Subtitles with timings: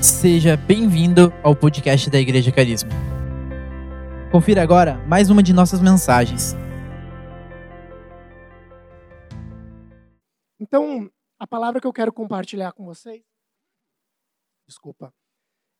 [0.00, 2.88] Seja bem-vindo ao podcast da Igreja Carisma.
[4.30, 6.54] Confira agora mais uma de nossas mensagens.
[10.60, 13.24] Então, a palavra que eu quero compartilhar com vocês,
[14.68, 15.12] desculpa,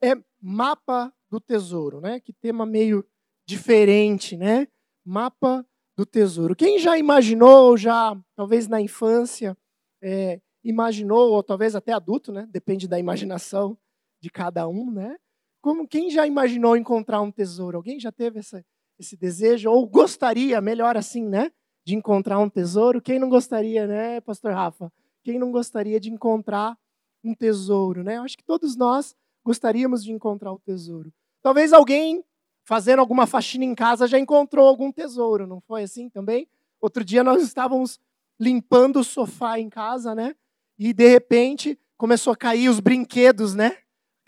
[0.02, 2.18] é mapa do tesouro, né?
[2.18, 3.06] Que tema meio
[3.46, 4.66] diferente, né?
[5.04, 5.64] Mapa
[5.96, 6.56] do tesouro.
[6.56, 9.56] Quem já imaginou, já talvez na infância,
[10.02, 12.48] é, imaginou, ou talvez até adulto, né?
[12.50, 13.78] Depende da imaginação
[14.20, 15.16] de cada um, né?
[15.60, 17.76] Como quem já imaginou encontrar um tesouro?
[17.76, 18.64] Alguém já teve essa,
[18.98, 21.50] esse desejo ou gostaria, melhor assim, né,
[21.84, 23.02] de encontrar um tesouro?
[23.02, 24.92] Quem não gostaria, né, Pastor Rafa?
[25.22, 26.76] Quem não gostaria de encontrar
[27.24, 28.16] um tesouro, né?
[28.16, 29.14] Eu acho que todos nós
[29.44, 31.12] gostaríamos de encontrar o tesouro.
[31.42, 32.24] Talvez alguém
[32.64, 36.46] fazendo alguma faxina em casa já encontrou algum tesouro, não foi assim também?
[36.80, 37.98] Outro dia nós estávamos
[38.38, 40.34] limpando o sofá em casa, né?
[40.78, 43.76] E de repente começou a cair os brinquedos, né?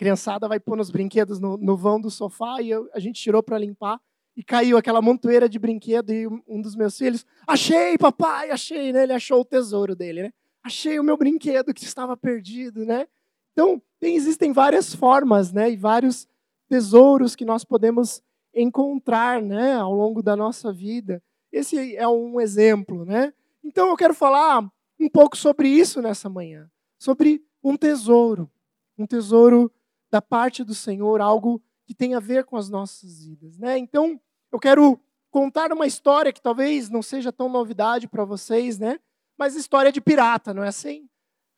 [0.01, 3.43] Criançada vai pôr os brinquedos no, no vão do sofá e eu, a gente tirou
[3.43, 4.01] para limpar
[4.35, 9.03] e caiu aquela montoeira de brinquedo e um dos meus filhos, achei, papai, achei, né?
[9.03, 10.33] Ele achou o tesouro dele, né?
[10.65, 13.07] Achei o meu brinquedo que estava perdido, né?
[13.53, 15.71] Então, tem, existem várias formas, né?
[15.71, 16.27] E vários
[16.67, 18.23] tesouros que nós podemos
[18.55, 19.75] encontrar, né?
[19.75, 21.23] Ao longo da nossa vida.
[21.53, 23.35] Esse é um exemplo, né?
[23.63, 24.67] Então, eu quero falar
[24.99, 28.51] um pouco sobre isso nessa manhã, sobre um tesouro,
[28.97, 29.71] um tesouro
[30.11, 33.79] da parte do Senhor, algo que tem a ver com as nossas vidas, né?
[33.79, 34.21] Então,
[34.53, 38.99] eu quero contar uma história que talvez não seja tão novidade para vocês, né?
[39.39, 41.09] Mas história de pirata, não é assim?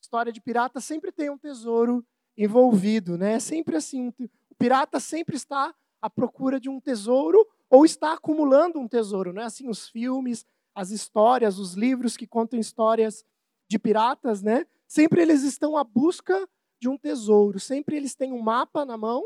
[0.01, 2.05] História de pirata sempre tem um tesouro
[2.37, 3.35] envolvido, né?
[3.35, 8.79] É sempre assim, o pirata sempre está à procura de um tesouro ou está acumulando
[8.79, 9.69] um tesouro, não é assim?
[9.69, 13.25] Os filmes, as histórias, os livros que contam histórias
[13.69, 14.67] de piratas, né?
[14.87, 16.49] Sempre eles estão à busca
[16.83, 19.23] de um tesouro, sempre eles têm um mapa na mão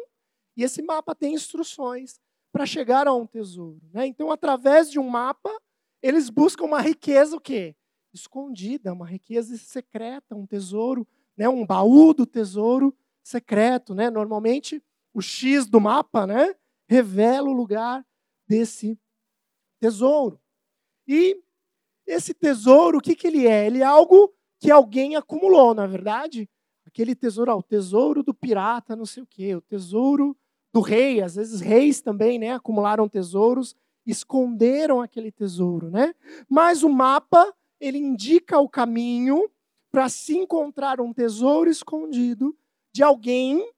[0.54, 2.20] e esse mapa tem instruções
[2.52, 4.06] para chegar a um tesouro, né?
[4.06, 5.50] Então, através de um mapa,
[6.02, 7.74] eles buscam uma riqueza o quê?
[8.12, 11.48] Escondida, uma riqueza secreta, um tesouro, né?
[11.48, 14.10] Um baú do tesouro secreto, né?
[14.10, 14.82] Normalmente
[15.14, 16.54] o X do mapa, né?
[16.86, 18.06] Revela o lugar
[18.46, 19.00] desse
[19.80, 20.38] tesouro.
[21.08, 21.42] E
[22.06, 23.66] esse tesouro, o que, que ele é?
[23.66, 24.30] Ele é algo
[24.60, 26.50] que alguém acumulou, na é verdade.
[26.96, 30.34] Aquele tesouro, ó, o tesouro do pirata, não sei o quê, o tesouro
[30.72, 33.76] do rei, às vezes reis também, né, acumularam tesouros,
[34.06, 36.14] esconderam aquele tesouro, né?
[36.48, 39.46] Mas o mapa, ele indica o caminho
[39.92, 42.56] para se encontrar um tesouro escondido
[42.94, 43.70] de alguém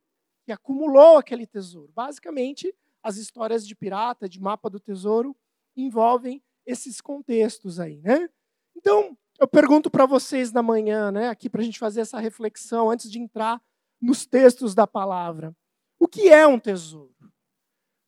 [0.44, 1.90] que acumulou aquele tesouro.
[1.92, 5.34] Basicamente, as histórias de pirata, de mapa do tesouro,
[5.76, 8.30] envolvem esses contextos aí, né?
[8.76, 12.90] Então, eu pergunto para vocês na manhã, né, aqui para a gente fazer essa reflexão
[12.90, 13.62] antes de entrar
[14.00, 15.56] nos textos da palavra.
[15.98, 17.14] O que é um tesouro?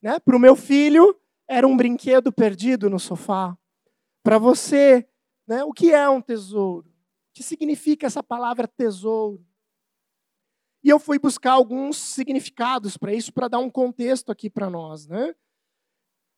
[0.03, 0.19] Né?
[0.19, 1.19] Para o meu filho,
[1.49, 3.57] era um brinquedo perdido no sofá.
[4.23, 5.09] Para você,
[5.47, 6.89] né, o que é um tesouro?
[6.89, 9.45] O que significa essa palavra tesouro?
[10.83, 15.07] E eu fui buscar alguns significados para isso, para dar um contexto aqui para nós.
[15.07, 15.35] Né?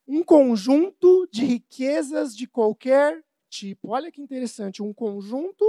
[0.07, 3.89] Um conjunto de riquezas de qualquer tipo.
[3.89, 5.63] Olha que interessante, um conjunto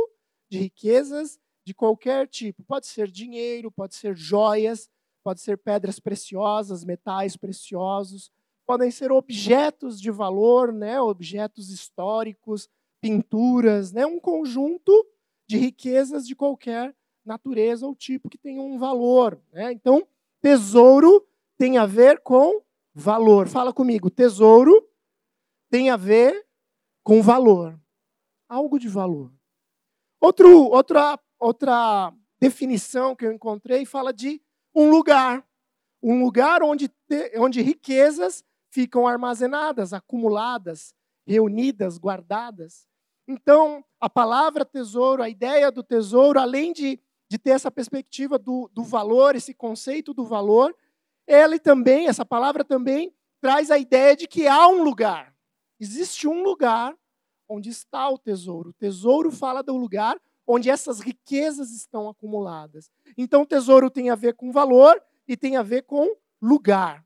[0.50, 2.62] de riquezas de qualquer tipo.
[2.62, 4.88] Pode ser dinheiro, pode ser joias,
[5.22, 8.30] pode ser pedras preciosas, metais preciosos,
[8.66, 12.68] podem ser objetos de valor, né, objetos históricos,
[13.00, 15.06] pinturas, né, um conjunto
[15.46, 16.94] de riquezas de qualquer
[17.24, 19.40] natureza ou tipo que tenham um valor.
[19.52, 19.72] Né?
[19.72, 20.06] Então,
[20.40, 21.26] tesouro
[21.58, 22.62] tem a ver com
[22.94, 23.48] valor.
[23.48, 24.86] Fala comigo, tesouro
[25.70, 26.46] tem a ver
[27.04, 27.78] com valor.
[28.48, 29.30] Algo de valor.
[30.20, 34.40] Outro, outra, outra definição que eu encontrei fala de
[34.74, 35.46] um lugar.
[36.02, 36.90] Um lugar onde,
[37.36, 40.94] onde riquezas ficam armazenadas, acumuladas,
[41.26, 42.88] reunidas, guardadas.
[43.28, 47.00] Então, a palavra tesouro, a ideia do tesouro, além de,
[47.30, 50.74] de ter essa perspectiva do, do valor, esse conceito do valor,
[51.26, 55.33] ele também, essa palavra também, traz a ideia de que há um lugar.
[55.78, 56.96] Existe um lugar
[57.48, 58.70] onde está o tesouro.
[58.70, 62.90] O tesouro fala do lugar onde essas riquezas estão acumuladas.
[63.16, 67.04] Então, o tesouro tem a ver com valor e tem a ver com lugar.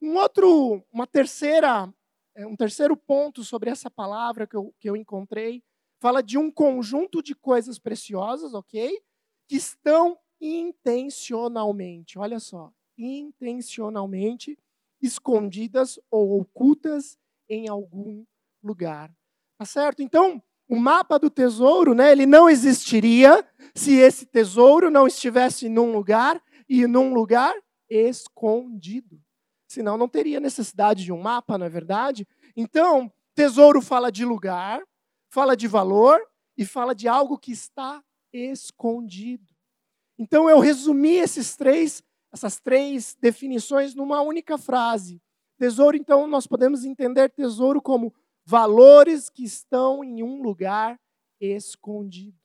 [0.00, 1.92] Um outro, uma terceira,
[2.34, 5.62] é, um terceiro ponto sobre essa palavra que eu, que eu encontrei
[6.00, 9.00] fala de um conjunto de coisas preciosas, ok?
[9.46, 14.58] Que estão intencionalmente, olha só, intencionalmente
[15.00, 17.16] escondidas ou ocultas
[17.52, 18.24] em algum
[18.62, 19.14] lugar.
[19.58, 20.02] Tá certo?
[20.02, 25.92] Então, o mapa do tesouro, né, ele não existiria se esse tesouro não estivesse num
[25.92, 27.54] lugar e num lugar
[27.90, 29.20] escondido.
[29.68, 32.26] Senão não teria necessidade de um mapa, não é verdade?
[32.56, 34.82] Então, tesouro fala de lugar,
[35.30, 36.20] fala de valor
[36.56, 38.02] e fala de algo que está
[38.32, 39.52] escondido.
[40.18, 42.02] Então eu resumi esses três,
[42.32, 45.20] essas três definições numa única frase.
[45.58, 48.12] Tesouro, então, nós podemos entender tesouro como
[48.44, 51.00] valores que estão em um lugar
[51.40, 52.38] escondido.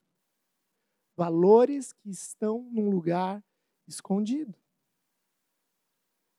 [1.16, 3.42] Valores que estão num lugar
[3.86, 4.54] escondido.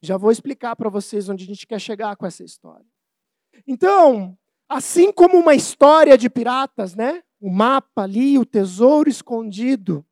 [0.02, 2.86] Já vou explicar para vocês onde a gente quer chegar com essa história.
[3.68, 4.38] Então,
[4.68, 7.22] assim como uma história de piratas, né?
[7.42, 10.06] O mapa ali, o tesouro escondido,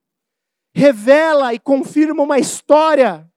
[0.74, 3.31] revela e confirma uma história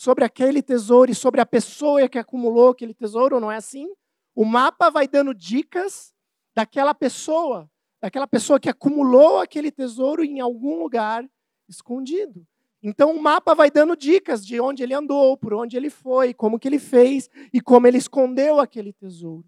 [0.00, 3.86] sobre aquele tesouro e sobre a pessoa que acumulou aquele tesouro, não é assim?
[4.34, 6.14] O mapa vai dando dicas
[6.56, 7.70] daquela pessoa,
[8.00, 11.28] daquela pessoa que acumulou aquele tesouro em algum lugar
[11.68, 12.46] escondido.
[12.82, 16.58] Então o mapa vai dando dicas de onde ele andou, por onde ele foi, como
[16.58, 19.44] que ele fez e como ele escondeu aquele tesouro.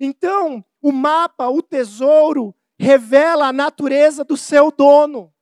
[0.00, 5.34] Então, o mapa, o tesouro, revela a natureza do seu dono.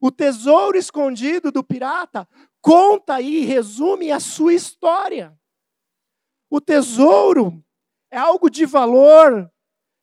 [0.00, 2.28] O tesouro escondido do pirata
[2.60, 5.36] conta e resume a sua história.
[6.50, 7.62] O tesouro
[8.10, 9.50] é algo de valor,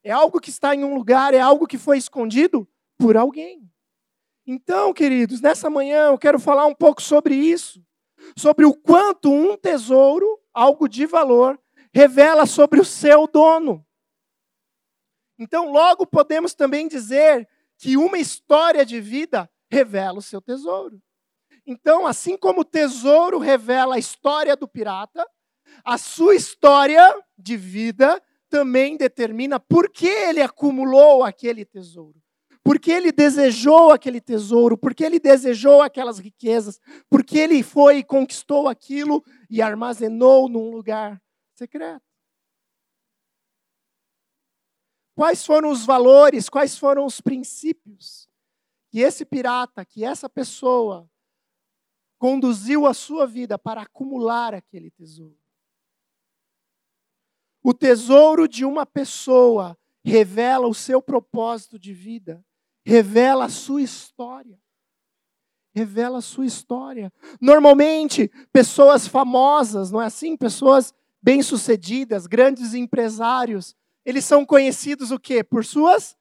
[0.04, 3.70] é algo que está em um lugar, é algo que foi escondido por alguém.
[4.46, 7.84] Então, queridos, nessa manhã eu quero falar um pouco sobre isso,
[8.38, 11.60] sobre o quanto um tesouro, algo de valor,
[11.92, 13.86] revela sobre o seu dono.
[15.40, 21.02] Então, logo podemos também dizer que uma história de vida revela o seu tesouro.
[21.68, 25.28] Então, assim como o tesouro revela a história do pirata,
[25.84, 27.04] a sua história
[27.38, 32.22] de vida também determina por que ele acumulou aquele tesouro.
[32.64, 36.80] Porque ele desejou aquele tesouro, porque ele desejou aquelas riquezas,
[37.10, 41.22] porque ele foi e conquistou aquilo e armazenou num lugar
[41.54, 42.02] secreto.
[45.16, 48.25] Quais foram os valores, quais foram os princípios
[48.96, 51.12] que esse pirata, que essa pessoa
[52.18, 55.38] conduziu a sua vida para acumular aquele tesouro?
[57.62, 62.42] O tesouro de uma pessoa revela o seu propósito de vida,
[62.86, 64.58] revela a sua história.
[65.76, 67.12] Revela a sua história.
[67.42, 70.38] Normalmente, pessoas famosas, não é assim?
[70.38, 73.76] Pessoas bem-sucedidas, grandes empresários,
[74.06, 75.44] eles são conhecidos o quê?
[75.44, 76.16] Por suas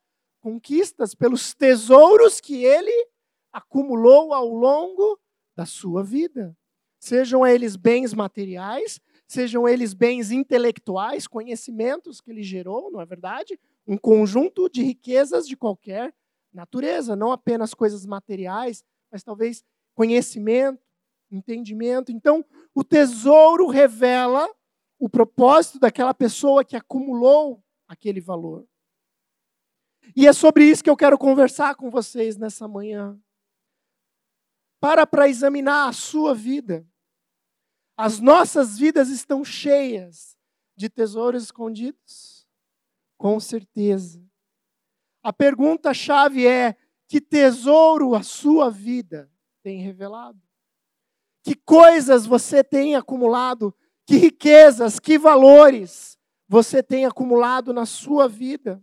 [0.44, 3.08] conquistas, pelos tesouros que ele
[3.50, 5.18] acumulou ao longo
[5.56, 6.54] da sua vida.
[7.00, 13.58] Sejam eles bens materiais, sejam eles bens intelectuais, conhecimentos que ele gerou, não é verdade?
[13.86, 16.14] Um conjunto de riquezas de qualquer
[16.52, 19.64] natureza, não apenas coisas materiais, mas talvez
[19.94, 20.78] conhecimento,
[21.30, 22.12] entendimento.
[22.12, 22.44] Então,
[22.74, 24.46] o tesouro revela
[24.98, 28.66] o propósito daquela pessoa que acumulou aquele valor.
[30.16, 33.18] E é sobre isso que eu quero conversar com vocês nessa manhã.
[34.80, 36.86] Para para examinar a sua vida.
[37.96, 40.36] As nossas vidas estão cheias
[40.76, 42.46] de tesouros escondidos?
[43.16, 44.22] Com certeza.
[45.22, 46.76] A pergunta-chave é:
[47.08, 49.30] que tesouro a sua vida
[49.62, 50.40] tem revelado?
[51.42, 53.74] Que coisas você tem acumulado?
[54.06, 56.18] Que riquezas, que valores
[56.48, 58.82] você tem acumulado na sua vida?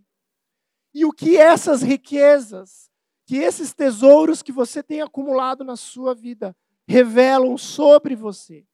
[0.94, 2.90] E o que essas riquezas,
[3.26, 6.56] que esses tesouros que você tem acumulado na sua vida
[6.86, 8.66] revelam sobre você?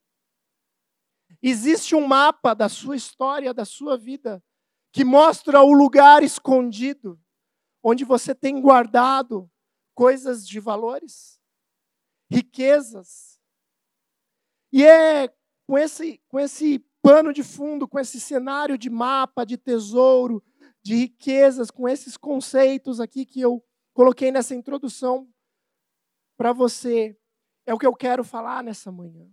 [1.42, 4.42] Existe um mapa da sua história, da sua vida,
[4.92, 7.20] que mostra o lugar escondido,
[7.82, 9.48] onde você tem guardado
[9.94, 11.40] coisas de valores,
[12.30, 13.40] riquezas.
[14.72, 15.32] E é
[15.66, 20.42] com esse, com esse pano de fundo, com esse cenário de mapa, de tesouro,
[20.88, 25.28] de riquezas, com esses conceitos aqui que eu coloquei nessa introdução
[26.35, 27.14] para você,
[27.66, 29.30] é o que eu quero falar nessa manhã.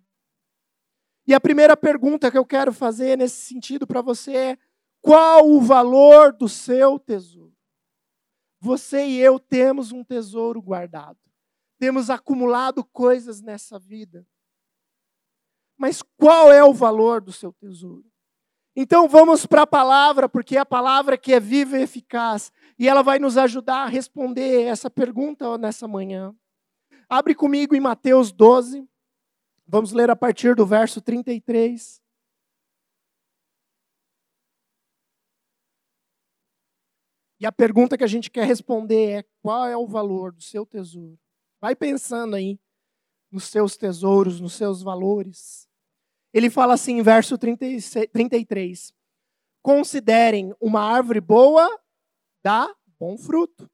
[1.26, 4.58] E a primeira pergunta que eu quero fazer nesse sentido para você é:
[5.02, 7.56] qual o valor do seu tesouro?
[8.60, 11.20] Você e eu temos um tesouro guardado.
[11.80, 14.28] Temos acumulado coisas nessa vida.
[15.78, 18.06] Mas qual é o valor do seu tesouro?
[18.76, 22.90] Então vamos para a palavra, porque é a palavra que é viva e eficaz, e
[22.90, 26.36] ela vai nos ajudar a responder essa pergunta nessa manhã.
[27.08, 28.86] Abre comigo em Mateus 12.
[29.66, 32.02] Vamos ler a partir do verso 33.
[37.40, 40.66] E a pergunta que a gente quer responder é: qual é o valor do seu
[40.66, 41.18] tesouro?
[41.62, 42.60] Vai pensando aí
[43.32, 45.70] nos seus tesouros, nos seus valores.
[46.36, 48.94] Ele fala assim em verso 36, 33:
[49.64, 51.66] Considerem uma árvore boa,
[52.44, 53.72] dá bom fruto.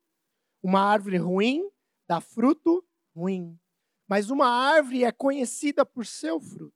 [0.61, 1.67] Uma árvore ruim,
[2.07, 3.59] dá fruto ruim.
[4.07, 6.75] Mas uma árvore é conhecida por seu fruto.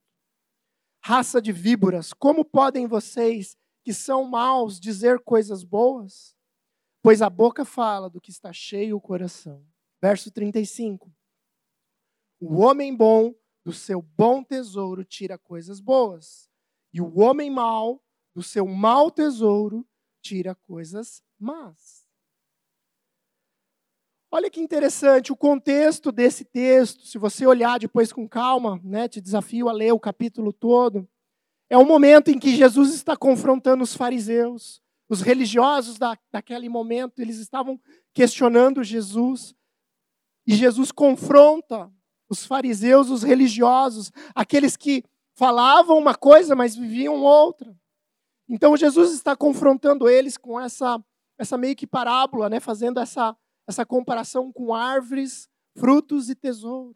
[1.03, 6.35] Raça de víboras, como podem vocês, que são maus, dizer coisas boas?
[7.03, 9.63] Pois a boca fala do que está cheio o coração.
[10.01, 11.13] Verso 35.
[12.39, 13.35] O homem bom
[13.65, 16.47] do seu bom tesouro tira coisas boas,
[16.93, 17.99] e o homem mau
[18.33, 19.85] do seu mau tesouro
[20.21, 22.05] tira coisas más.
[24.29, 27.05] Olha que interessante o contexto desse texto.
[27.07, 31.07] Se você olhar depois com calma, né, te desafio a ler o capítulo todo.
[31.69, 34.81] É o momento em que Jesus está confrontando os fariseus.
[35.07, 37.79] Os religiosos da, daquele momento, eles estavam
[38.13, 39.55] questionando Jesus.
[40.45, 41.89] E Jesus confronta
[42.29, 45.03] os fariseus, os religiosos, aqueles que
[45.33, 47.75] falavam uma coisa, mas viviam outra.
[48.47, 51.03] Então Jesus está confrontando eles com essa,
[51.37, 53.35] essa meio que parábola, né, fazendo essa
[53.67, 56.95] essa comparação com árvores, frutos e tesouro.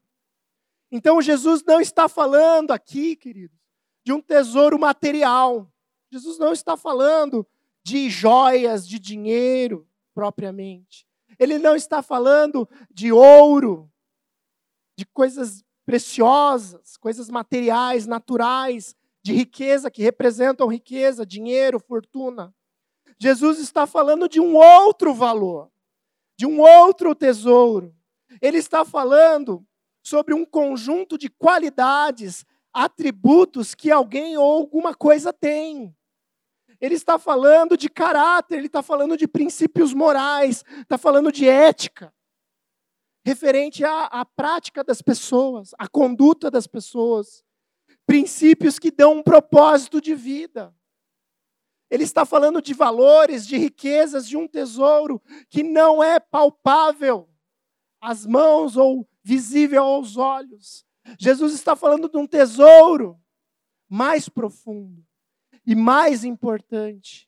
[0.91, 3.57] Então Jesus não está falando aqui, queridos,
[4.05, 5.71] de um tesouro material.
[6.11, 7.45] Jesus não está falando
[7.83, 11.07] de joias, de dinheiro propriamente.
[11.37, 13.89] Ele não está falando de ouro,
[14.99, 22.53] de coisas preciosas, coisas materiais, naturais, de riqueza que representam riqueza, dinheiro, fortuna.
[23.17, 25.71] Jesus está falando de um outro valor
[26.39, 27.93] de um outro tesouro.
[28.41, 29.67] Ele está falando
[30.01, 35.93] sobre um conjunto de qualidades, atributos que alguém ou alguma coisa tem.
[36.79, 42.13] Ele está falando de caráter, ele está falando de princípios morais, está falando de ética,
[43.25, 47.43] referente à, à prática das pessoas, à conduta das pessoas,
[48.05, 50.75] princípios que dão um propósito de vida.
[51.89, 57.29] Ele está falando de valores, de riquezas, de um tesouro que não é palpável
[57.99, 60.85] às mãos ou visível aos olhos.
[61.19, 63.19] Jesus está falando de um tesouro
[63.87, 65.05] mais profundo
[65.65, 67.27] e mais importante.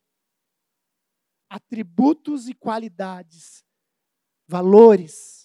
[1.50, 3.65] Atributos e qualidades,
[4.48, 5.40] valores,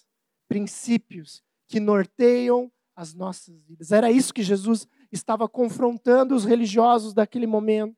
[0.47, 3.91] princípios que norteiam as nossas vidas.
[3.91, 7.95] Era isso que Jesus estava confrontando os religiosos daquele momento.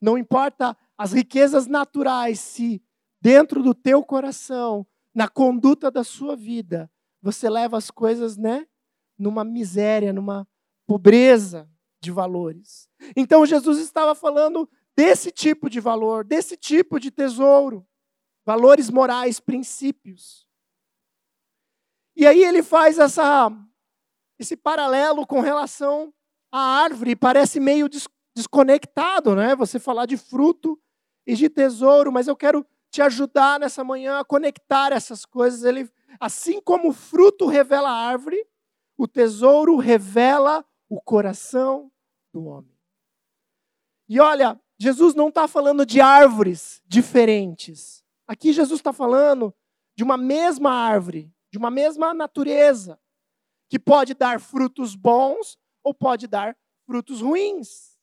[0.00, 2.82] Não importa as riquezas naturais, se
[3.20, 6.90] dentro do teu coração, na conduta da sua vida,
[7.22, 8.66] você leva as coisas, né,
[9.18, 10.46] numa miséria, numa
[10.86, 11.68] pobreza
[12.00, 12.88] de valores.
[13.16, 17.86] Então Jesus estava falando desse tipo de valor, desse tipo de tesouro,
[18.44, 20.45] valores morais, princípios.
[22.16, 23.52] E aí ele faz essa
[24.38, 26.12] esse paralelo com relação
[26.50, 27.88] à árvore, parece meio
[28.34, 29.54] desconectado, né?
[29.56, 30.78] Você falar de fruto
[31.26, 35.64] e de tesouro, mas eu quero te ajudar nessa manhã a conectar essas coisas.
[35.64, 38.46] Ele, assim como o fruto revela a árvore,
[38.96, 41.90] o tesouro revela o coração
[42.32, 42.76] do homem.
[44.08, 48.04] E olha, Jesus não está falando de árvores diferentes.
[48.26, 49.54] Aqui Jesus está falando
[49.96, 53.00] de uma mesma árvore, de uma mesma natureza,
[53.70, 56.54] que pode dar frutos bons ou pode dar
[56.86, 57.96] frutos ruins.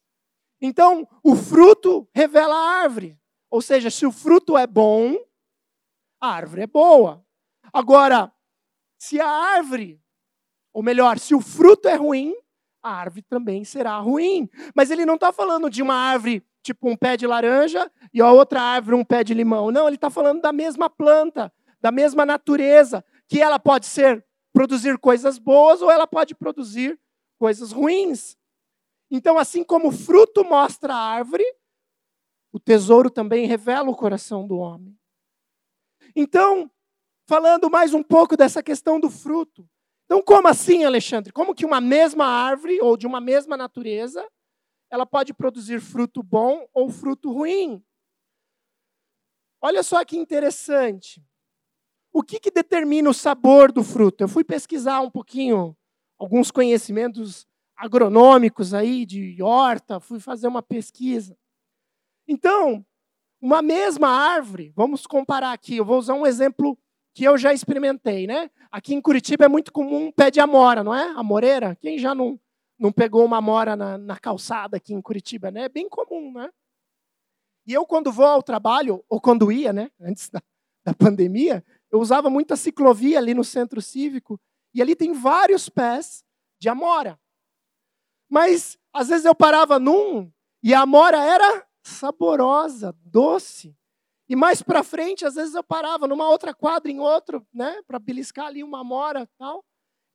[0.60, 3.16] Então, o fruto revela a árvore.
[3.48, 5.16] Ou seja, se o fruto é bom,
[6.20, 7.24] a árvore é boa.
[7.72, 8.32] Agora,
[8.98, 10.02] se a árvore,
[10.72, 12.34] ou melhor, se o fruto é ruim,
[12.82, 14.50] a árvore também será ruim.
[14.74, 18.32] Mas ele não está falando de uma árvore tipo um pé de laranja e a
[18.32, 19.70] outra árvore um pé de limão.
[19.70, 24.98] Não, ele está falando da mesma planta, da mesma natureza, que ela pode ser produzir
[24.98, 26.98] coisas boas ou ela pode produzir
[27.38, 28.36] coisas ruins.
[29.10, 31.44] Então, assim como o fruto mostra a árvore,
[32.52, 34.96] o tesouro também revela o coração do homem.
[36.14, 36.70] Então,
[37.26, 39.68] falando mais um pouco dessa questão do fruto.
[40.04, 41.32] Então, como assim, Alexandre?
[41.32, 44.24] Como que uma mesma árvore ou de uma mesma natureza,
[44.90, 47.82] ela pode produzir fruto bom ou fruto ruim?
[49.60, 51.24] Olha só que interessante.
[52.14, 54.22] O que, que determina o sabor do fruto?
[54.22, 55.76] Eu fui pesquisar um pouquinho
[56.16, 57.44] alguns conhecimentos
[57.76, 61.36] agronômicos aí de horta, fui fazer uma pesquisa.
[62.28, 62.86] Então,
[63.40, 66.78] uma mesma árvore, vamos comparar aqui, eu vou usar um exemplo
[67.12, 68.48] que eu já experimentei, né?
[68.70, 71.08] Aqui em Curitiba é muito comum pé de amora, não é?
[71.16, 71.76] Amoreira.
[71.80, 72.38] Quem já não,
[72.78, 75.64] não pegou uma amora na, na calçada aqui em Curitiba, né?
[75.64, 76.48] É bem comum, né?
[77.66, 79.90] E eu, quando vou ao trabalho, ou quando ia, né?
[80.00, 80.40] Antes da,
[80.84, 81.64] da pandemia,
[81.94, 84.40] eu usava muita ciclovia ali no centro cívico
[84.74, 86.24] E ali tem vários pés
[86.60, 87.20] de amora.
[88.28, 90.28] Mas às vezes eu parava num
[90.60, 93.76] e a amora era saborosa, doce.
[94.28, 98.00] E mais para frente, às vezes eu parava numa outra quadra, em outro, né, para
[98.00, 99.64] beliscar ali uma amora, tal.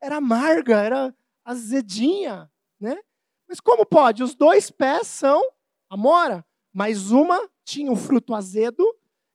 [0.02, 3.00] Era amarga, era azedinha, né?
[3.48, 4.22] Mas como pode?
[4.22, 5.42] Os dois pés são
[5.90, 8.84] amora, mas uma tinha o fruto azedo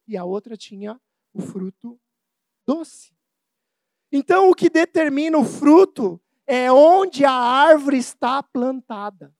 [0.06, 1.00] e a outra tinha
[1.32, 1.98] o fruto
[2.66, 3.12] doce.
[4.12, 9.34] Então, o que determina o fruto é onde a árvore está plantada.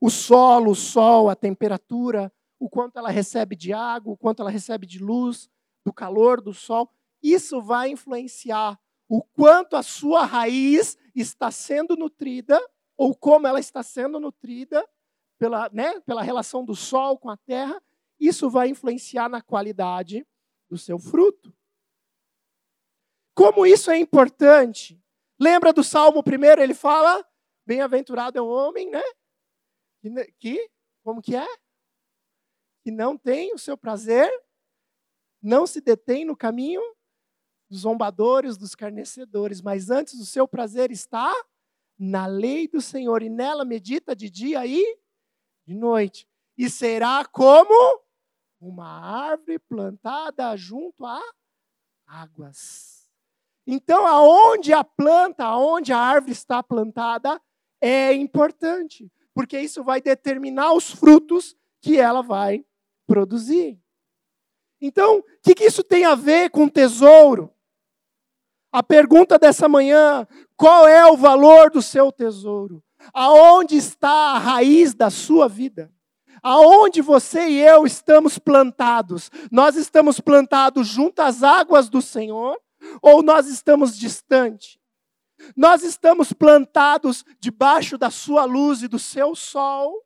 [0.00, 4.50] O solo, o sol, a temperatura, o quanto ela recebe de água, o quanto ela
[4.50, 5.48] recebe de luz,
[5.84, 6.90] do calor do sol,
[7.22, 8.78] isso vai influenciar
[9.08, 12.58] o quanto a sua raiz está sendo nutrida
[12.96, 14.88] ou como ela está sendo nutrida
[15.38, 17.82] pela, né, pela relação do sol com a terra,
[18.18, 20.26] isso vai influenciar na qualidade
[20.70, 21.52] do seu fruto.
[23.34, 25.02] Como isso é importante?
[25.38, 26.62] Lembra do Salmo primeiro?
[26.62, 27.26] Ele fala:
[27.66, 29.02] Bem-aventurado é o homem, né?
[30.38, 30.70] Que,
[31.02, 31.46] como que é?
[32.82, 34.30] Que não tem o seu prazer,
[35.40, 36.82] não se detém no caminho
[37.70, 41.32] dos zombadores, dos carnecedores, mas antes o seu prazer está
[41.98, 44.98] na lei do Senhor, e nela medita de dia e
[45.66, 46.28] de noite.
[46.58, 48.02] E será como
[48.60, 51.20] uma árvore plantada junto a
[52.06, 53.01] águas.
[53.66, 57.40] Então, aonde a planta, aonde a árvore está plantada,
[57.80, 62.64] é importante, porque isso vai determinar os frutos que ela vai
[63.06, 63.78] produzir.
[64.80, 67.52] Então, o que, que isso tem a ver com tesouro?
[68.72, 70.26] A pergunta dessa manhã:
[70.56, 72.82] qual é o valor do seu tesouro?
[73.12, 75.92] Aonde está a raiz da sua vida?
[76.42, 79.30] Aonde você e eu estamos plantados?
[79.50, 82.58] Nós estamos plantados junto às águas do Senhor
[83.00, 84.80] ou nós estamos distante?
[85.56, 90.04] Nós estamos plantados debaixo da sua luz e do seu sol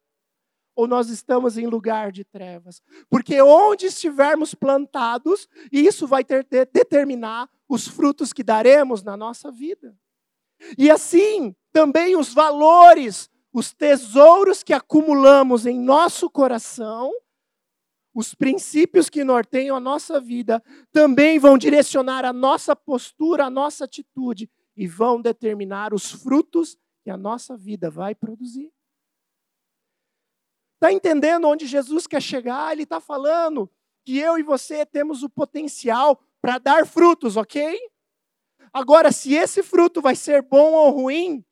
[0.77, 2.83] ou nós estamos em lugar de trevas?
[3.09, 9.51] Porque onde estivermos plantados, isso vai ter, de, determinar os frutos que daremos na nossa
[9.51, 9.97] vida.
[10.77, 17.11] E assim, também os valores, os tesouros que acumulamos em nosso coração,
[18.17, 23.85] os princípios que norteiam a nossa vida, também vão direcionar a nossa postura, a nossa
[23.85, 28.73] atitude e vão determinar os frutos que a nossa vida vai produzir.
[30.77, 32.73] Está entendendo onde Jesus quer chegar?
[32.73, 33.71] Ele está falando
[34.03, 37.79] que eu e você temos o potencial para dar frutos, ok?
[38.73, 41.45] Agora, se esse fruto vai ser bom ou ruim,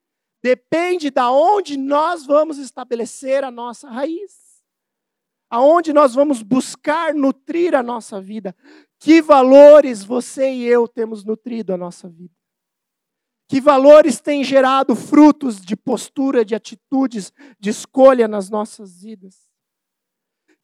[0.42, 4.43] depende da onde nós vamos estabelecer a nossa raiz.
[5.54, 8.56] Aonde nós vamos buscar nutrir a nossa vida.
[8.98, 12.34] Que valores você e eu temos nutrido a nossa vida?
[13.48, 19.44] Que valores têm gerado frutos de postura, de atitudes, de escolha nas nossas vidas?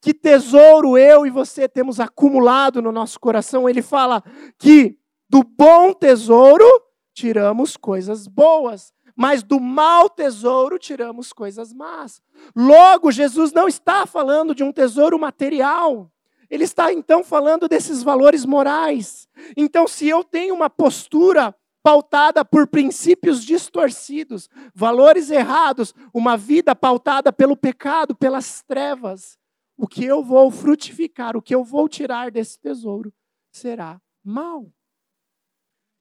[0.03, 3.69] que tesouro eu e você temos acumulado no nosso coração.
[3.69, 4.25] Ele fala
[4.59, 4.99] que
[5.29, 6.65] do bom tesouro
[7.13, 12.23] tiramos coisas boas, mas do mau tesouro tiramos coisas más.
[12.55, 16.11] Logo, Jesus não está falando de um tesouro material.
[16.49, 19.29] Ele está então falando desses valores morais.
[19.57, 27.33] Então, se eu tenho uma postura pautada por princípios distorcidos, valores errados, uma vida pautada
[27.33, 29.39] pelo pecado, pelas trevas,
[29.77, 33.13] o que eu vou frutificar, o que eu vou tirar desse tesouro
[33.51, 34.71] será mal.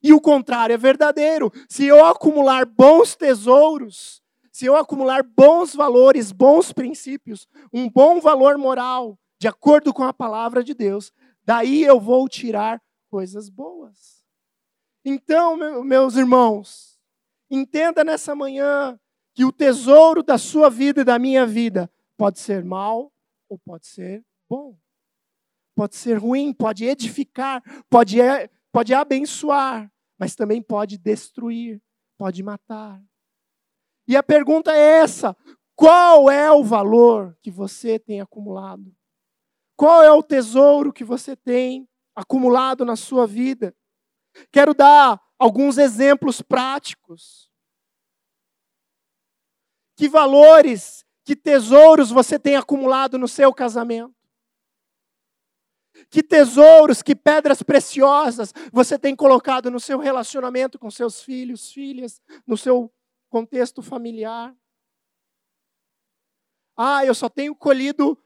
[0.01, 1.51] E o contrário é verdadeiro.
[1.67, 8.57] Se eu acumular bons tesouros, se eu acumular bons valores, bons princípios, um bom valor
[8.57, 11.13] moral, de acordo com a palavra de Deus,
[11.45, 14.25] daí eu vou tirar coisas boas.
[15.03, 16.99] Então, meus irmãos,
[17.49, 18.99] entenda nessa manhã
[19.33, 23.11] que o tesouro da sua vida e da minha vida pode ser mal,
[23.47, 24.77] ou pode ser bom.
[25.73, 28.17] Pode ser ruim, pode edificar, pode,
[28.71, 31.81] pode abençoar, mas também pode destruir,
[32.17, 33.01] pode matar.
[34.07, 35.35] E a pergunta é essa:
[35.75, 38.93] qual é o valor que você tem acumulado?
[39.77, 43.73] Qual é o tesouro que você tem acumulado na sua vida?
[44.51, 47.49] Quero dar alguns exemplos práticos.
[49.95, 54.18] Que valores que tesouros você tem acumulado no seu casamento?
[56.09, 62.21] Que tesouros, que pedras preciosas você tem colocado no seu relacionamento com seus filhos, filhas,
[62.47, 62.91] no seu
[63.29, 64.55] contexto familiar?
[66.75, 68.17] Ah, eu só tenho colhido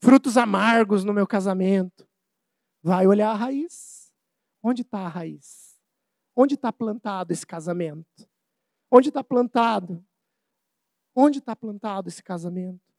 [0.00, 2.06] frutos amargos no meu casamento.
[2.82, 4.12] Vai olhar a raiz.
[4.62, 5.80] Onde está a raiz?
[6.36, 8.28] Onde está plantado esse casamento?
[8.90, 10.04] Onde está plantado?
[11.14, 12.91] Onde está plantado esse casamento?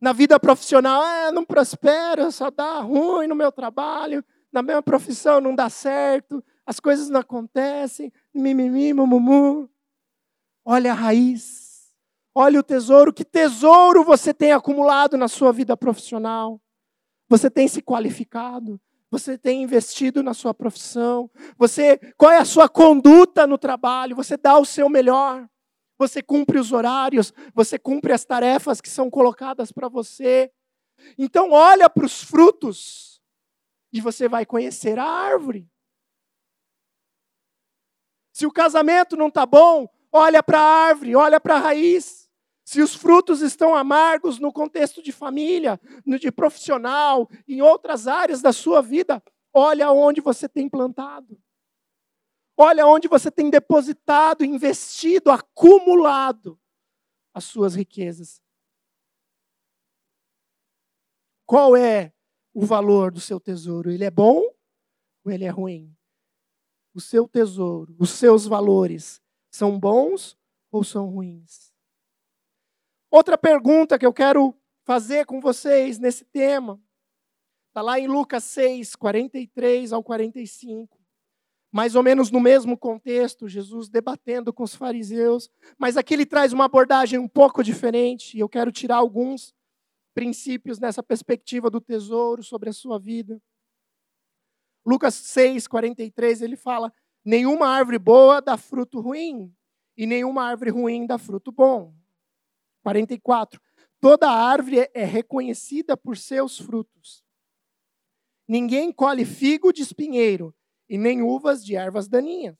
[0.00, 5.40] Na vida profissional, ah, não prospera, só dá ruim no meu trabalho, na minha profissão
[5.40, 9.68] não dá certo, as coisas não acontecem, mimimi, mumumu.
[10.64, 11.92] Olha a raiz,
[12.34, 16.60] olha o tesouro, que tesouro você tem acumulado na sua vida profissional.
[17.28, 18.80] Você tem se qualificado,
[19.10, 24.16] você tem investido na sua profissão, você qual é a sua conduta no trabalho?
[24.16, 25.48] Você dá o seu melhor.
[25.98, 30.50] Você cumpre os horários, você cumpre as tarefas que são colocadas para você.
[31.18, 33.20] Então olha para os frutos
[33.92, 35.68] e você vai conhecer a árvore.
[38.32, 42.28] Se o casamento não está bom, olha para a árvore, olha para a raiz.
[42.64, 48.42] Se os frutos estão amargos no contexto de família, no de profissional, em outras áreas
[48.42, 51.38] da sua vida, olha onde você tem plantado.
[52.56, 56.60] Olha onde você tem depositado, investido, acumulado
[57.32, 58.40] as suas riquezas.
[61.44, 62.12] Qual é
[62.52, 63.90] o valor do seu tesouro?
[63.90, 64.40] Ele é bom
[65.24, 65.94] ou ele é ruim?
[66.94, 70.38] O seu tesouro, os seus valores, são bons
[70.70, 71.72] ou são ruins?
[73.10, 76.80] Outra pergunta que eu quero fazer com vocês nesse tema,
[77.68, 81.03] está lá em Lucas 6, 43 ao 45
[81.74, 86.52] mais ou menos no mesmo contexto, Jesus debatendo com os fariseus, mas aqui ele traz
[86.52, 89.52] uma abordagem um pouco diferente, e eu quero tirar alguns
[90.14, 93.42] princípios nessa perspectiva do tesouro sobre a sua vida.
[94.86, 96.92] Lucas 6, 43, ele fala:
[97.24, 99.52] Nenhuma árvore boa dá fruto ruim,
[99.96, 101.92] e nenhuma árvore ruim dá fruto bom.
[102.84, 103.60] 44.
[104.00, 107.24] Toda árvore é reconhecida por seus frutos.
[108.46, 110.54] Ninguém colhe figo de espinheiro,
[110.88, 112.58] e nem uvas de ervas daninhas.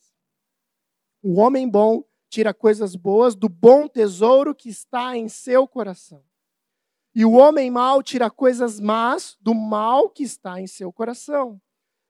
[1.22, 6.24] O homem bom tira coisas boas do bom tesouro que está em seu coração.
[7.14, 11.60] E o homem mau tira coisas más do mal que está em seu coração.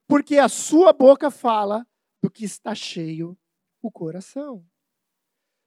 [0.08, 1.86] Porque a sua boca fala
[2.22, 3.36] do que está cheio
[3.82, 4.64] o coração.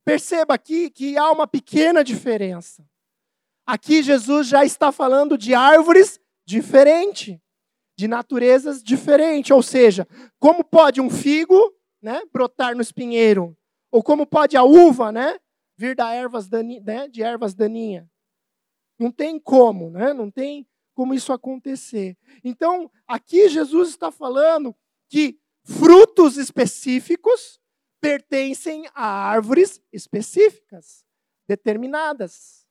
[0.04, 2.88] Perceba aqui que há uma pequena diferença.
[3.66, 7.40] Aqui Jesus já está falando de árvores diferentes
[7.98, 9.52] de naturezas diferentes.
[9.52, 10.08] Ou seja,
[10.40, 13.58] como pode um figo né, brotar no espinheiro?
[13.92, 15.40] Ou como pode a uva né,
[15.76, 18.06] vir da ervas né, de ervas daninhas?
[19.00, 20.14] Não tem como, né?
[20.14, 22.18] não tem como isso acontecer.
[22.44, 24.76] Então, aqui Jesus está falando
[25.10, 27.60] que frutos específicos
[28.00, 31.06] pertencem a árvores específicas,
[31.48, 32.66] determinadas.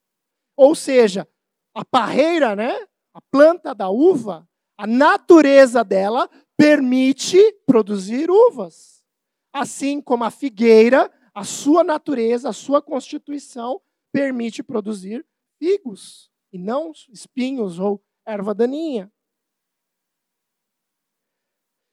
[0.55, 1.27] Ou seja,
[1.73, 2.75] a parreira, né,
[3.13, 9.03] a planta da uva, a natureza dela permite produzir uvas.
[9.51, 15.25] Assim como a figueira, a sua natureza, a sua constituição permite produzir
[15.59, 19.11] figos e não espinhos ou erva daninha.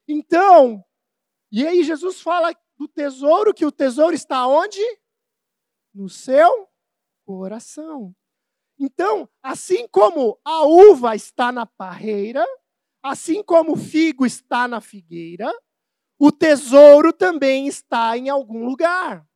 [0.07, 0.85] Então,
[1.51, 4.81] e aí Jesus fala do tesouro, que o tesouro está onde?
[5.95, 6.69] No seu
[7.25, 8.15] coração.
[8.79, 12.45] Então, assim como a uva está na parreira,
[13.05, 15.53] Assim como o figo está na figueira,
[16.19, 19.29] o tesouro também está em algum lugar.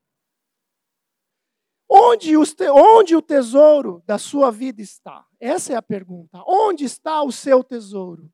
[1.86, 5.26] Onde, onde, o tesouro da sua vida está?
[5.38, 6.42] Essa é a pergunta.
[6.46, 8.32] Onde está o seu tesouro?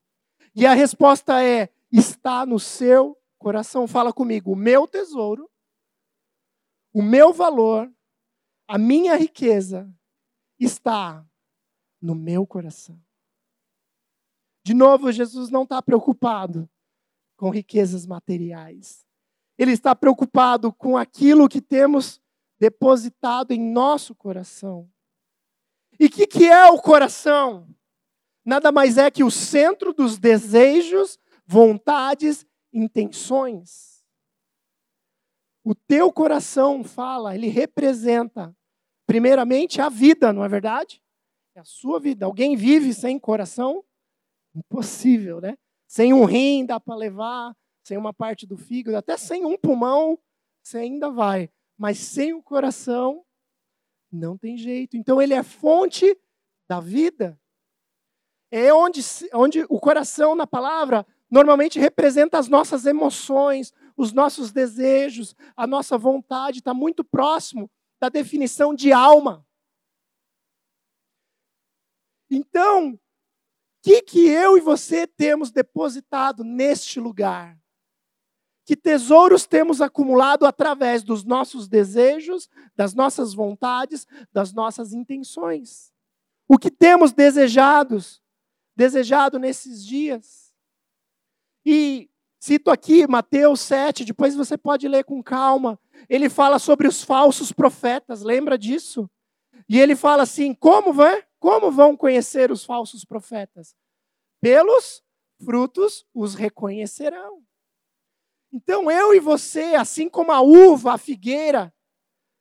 [0.55, 3.89] E a resposta é: está no seu coração.
[3.89, 4.53] Fala comigo.
[4.53, 5.51] O meu tesouro,
[6.93, 7.93] o meu valor,
[8.69, 9.93] a minha riqueza
[10.57, 11.25] está
[12.01, 13.04] no meu coração.
[14.65, 16.67] De novo, Jesus não está preocupado
[17.37, 19.05] com riquezas materiais.
[19.59, 22.19] Ele está preocupado com aquilo que temos
[22.59, 24.89] depositado em nosso coração.
[25.99, 27.67] E o que, que é o coração?
[28.43, 34.03] Nada mais é que o centro dos desejos, vontades, intenções.
[35.63, 38.51] O teu coração fala, ele representa,
[39.05, 40.99] primeiramente, a vida, não é verdade?
[41.53, 42.25] É a sua vida.
[42.25, 43.85] Alguém vive sem coração?
[44.55, 45.57] Impossível, né?
[45.87, 50.17] Sem um rim dá para levar, sem uma parte do fígado, até sem um pulmão
[50.63, 51.49] você ainda vai.
[51.77, 53.23] Mas sem o coração,
[54.11, 54.97] não tem jeito.
[54.97, 56.17] Então ele é fonte
[56.67, 57.39] da vida.
[58.49, 59.01] É onde,
[59.33, 65.97] onde o coração, na palavra, normalmente representa as nossas emoções, os nossos desejos, a nossa
[65.97, 69.45] vontade, está muito próximo da definição de alma.
[72.29, 72.99] Então,
[73.85, 77.55] que, que eu e você temos depositado neste lugar?
[78.65, 85.93] Que tesouros temos acumulado através dos nossos desejos, das nossas vontades, das nossas intenções?
[86.47, 88.23] O que temos desejados,
[88.75, 90.51] desejado nesses dias?
[91.63, 95.79] E cito aqui Mateus 7, depois você pode ler com calma.
[96.09, 99.07] Ele fala sobre os falsos profetas, lembra disso?
[99.69, 101.23] E ele fala assim: como vai?
[101.45, 103.75] Como vão conhecer os falsos profetas?
[104.41, 105.03] Pelos
[105.43, 107.45] frutos os reconhecerão.
[108.51, 111.71] Então eu e você, assim como a uva, a figueira,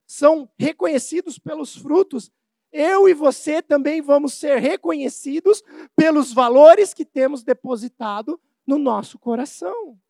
[0.07, 2.33] são reconhecidos pelos frutos,
[2.73, 5.63] eu e você também vamos ser reconhecidos
[5.95, 10.01] pelos valores que temos depositado no nosso coração.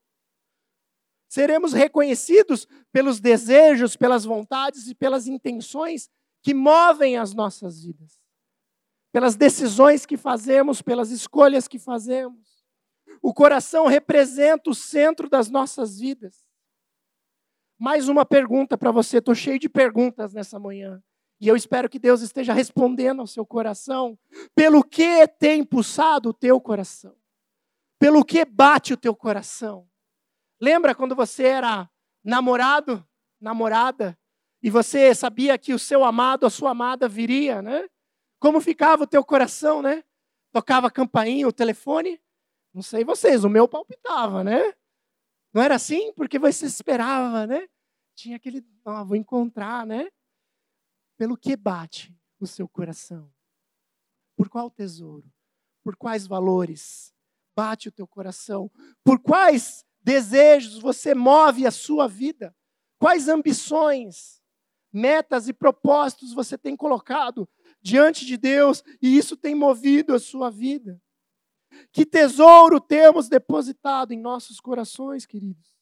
[1.29, 6.09] Seremos reconhecidos pelos desejos, pelas vontades e pelas intenções
[6.41, 8.23] que movem as nossas vidas,
[9.15, 12.67] pelas decisões que fazemos, pelas escolhas que fazemos.
[13.23, 16.45] O coração representa o centro das nossas vidas.
[17.79, 21.01] Mais uma pergunta para você, estou cheio de perguntas nessa manhã.
[21.41, 24.19] E eu espero que Deus esteja respondendo ao seu coração.
[24.53, 27.15] Pelo que tem impulsado o teu coração?
[28.01, 29.89] Pelo que bate o teu coração?
[30.61, 31.89] Lembra quando você era
[32.25, 33.07] namorado,
[33.41, 34.19] namorada,
[34.61, 37.89] e você sabia que o seu amado, a sua amada viria, né?
[38.45, 40.05] Como ficava o teu coração, né?
[40.53, 42.21] Tocava a campainha, o telefone?
[42.75, 44.75] Não sei vocês, o meu palpitava, né?
[45.51, 46.13] Não era assim?
[46.13, 47.67] Porque você esperava, né?
[48.15, 50.11] Tinha aquele, ah, vou encontrar, né?
[51.17, 53.33] Pelo que bate o seu coração?
[54.37, 55.33] Por qual tesouro?
[55.83, 57.15] Por quais valores
[57.57, 58.71] bate o teu coração?
[59.03, 62.55] Por quais desejos você move a sua vida?
[62.99, 64.43] Quais ambições,
[64.93, 67.49] metas e propósitos você tem colocado
[67.85, 70.99] diante de Deus e isso tem movido a sua vida?
[71.93, 75.77] Que tesouro temos depositado em nossos corações, queridos?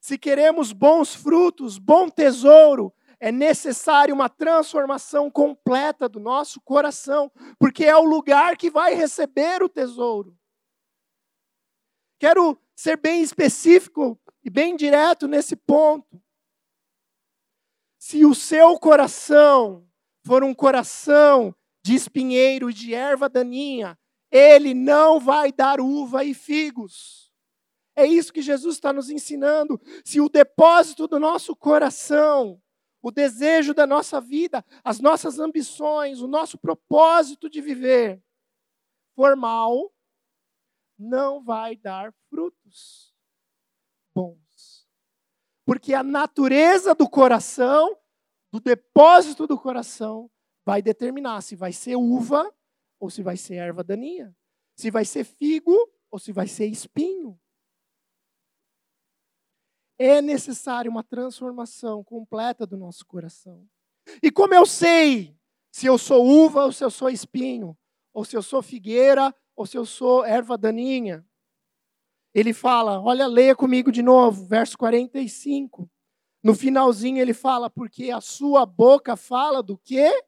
[0.00, 7.84] Se queremos bons frutos, bom tesouro, é necessário uma transformação completa do nosso coração, porque
[7.84, 10.36] é o lugar que vai receber o tesouro.
[12.18, 16.20] Quero ser bem específico e bem direto nesse ponto.
[17.98, 19.87] Se o seu coração
[20.28, 23.98] for um coração de espinheiro e de erva daninha,
[24.30, 27.32] ele não vai dar uva e figos.
[27.96, 29.80] É isso que Jesus está nos ensinando.
[30.04, 32.60] Se o depósito do nosso coração,
[33.00, 38.22] o desejo da nossa vida, as nossas ambições, o nosso propósito de viver
[39.16, 39.90] for mal,
[40.98, 43.14] não vai dar frutos
[44.14, 44.86] bons.
[45.64, 47.96] Porque a natureza do coração,
[48.52, 50.30] do depósito do coração,
[50.64, 52.52] vai determinar se vai ser uva
[53.00, 54.34] ou se vai ser erva daninha,
[54.76, 55.76] se vai ser figo
[56.10, 57.38] ou se vai ser espinho.
[59.98, 63.66] É necessário uma transformação completa do nosso coração.
[64.22, 65.36] E como eu sei
[65.70, 67.76] se eu sou uva ou se eu sou espinho,
[68.12, 71.26] ou se eu sou figueira ou se eu sou erva daninha?
[72.34, 75.90] Ele fala, olha, leia comigo de novo, verso 45.
[76.42, 80.24] No finalzinho ele fala, porque a sua boca fala do que?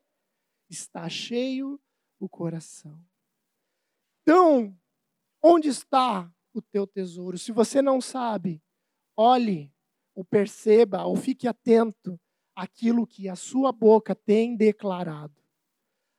[0.68, 1.80] Está cheio
[2.18, 3.00] o coração.
[4.22, 4.76] Então,
[5.42, 7.38] onde está o teu tesouro?
[7.38, 8.62] Se você não sabe,
[9.16, 9.72] olhe,
[10.14, 12.20] ou perceba, ou fique atento
[12.54, 15.40] àquilo que a sua boca tem declarado.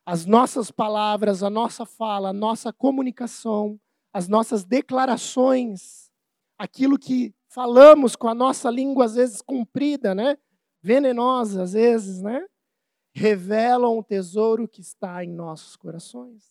[0.04, 3.80] As nossas palavras, a nossa fala, a nossa comunicação,
[4.12, 6.10] as nossas declarações,
[6.58, 10.36] aquilo que falamos com a nossa língua às vezes comprida, né?
[10.80, 12.46] Venenosa às vezes, né?
[13.14, 16.50] revelam o tesouro que está em nossos corações.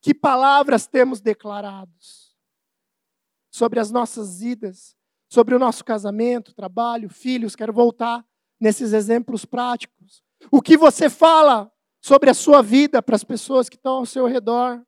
[0.00, 2.34] Que palavras temos declarados
[3.50, 4.96] sobre as nossas vidas,
[5.28, 7.54] sobre o nosso casamento, trabalho, filhos?
[7.54, 8.24] Quero voltar
[8.58, 10.22] nesses exemplos práticos.
[10.50, 14.26] O que você fala sobre a sua vida para as pessoas que estão ao seu
[14.26, 14.82] redor?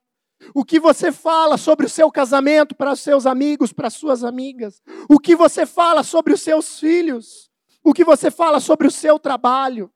[0.55, 4.25] O que você fala sobre o seu casamento para os seus amigos, para as suas
[4.25, 4.83] amigas?
[5.09, 7.51] O que você fala sobre os seus filhos?
[7.83, 9.93] o que você fala sobre o seu trabalho.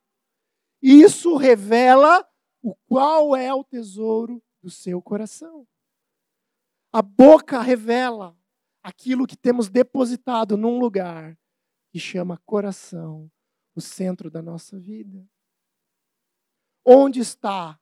[0.83, 2.29] Isso revela
[2.63, 5.67] o qual é o tesouro do seu coração.
[6.93, 8.37] A boca revela
[8.83, 11.39] aquilo que temos depositado num lugar
[11.91, 13.31] que chama coração,
[13.75, 15.27] o centro da nossa vida.
[16.85, 17.81] Onde está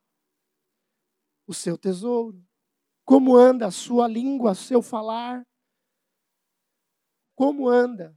[1.46, 2.42] o seu tesouro?
[3.04, 5.46] Como anda a sua língua, seu falar?
[7.34, 8.16] Como anda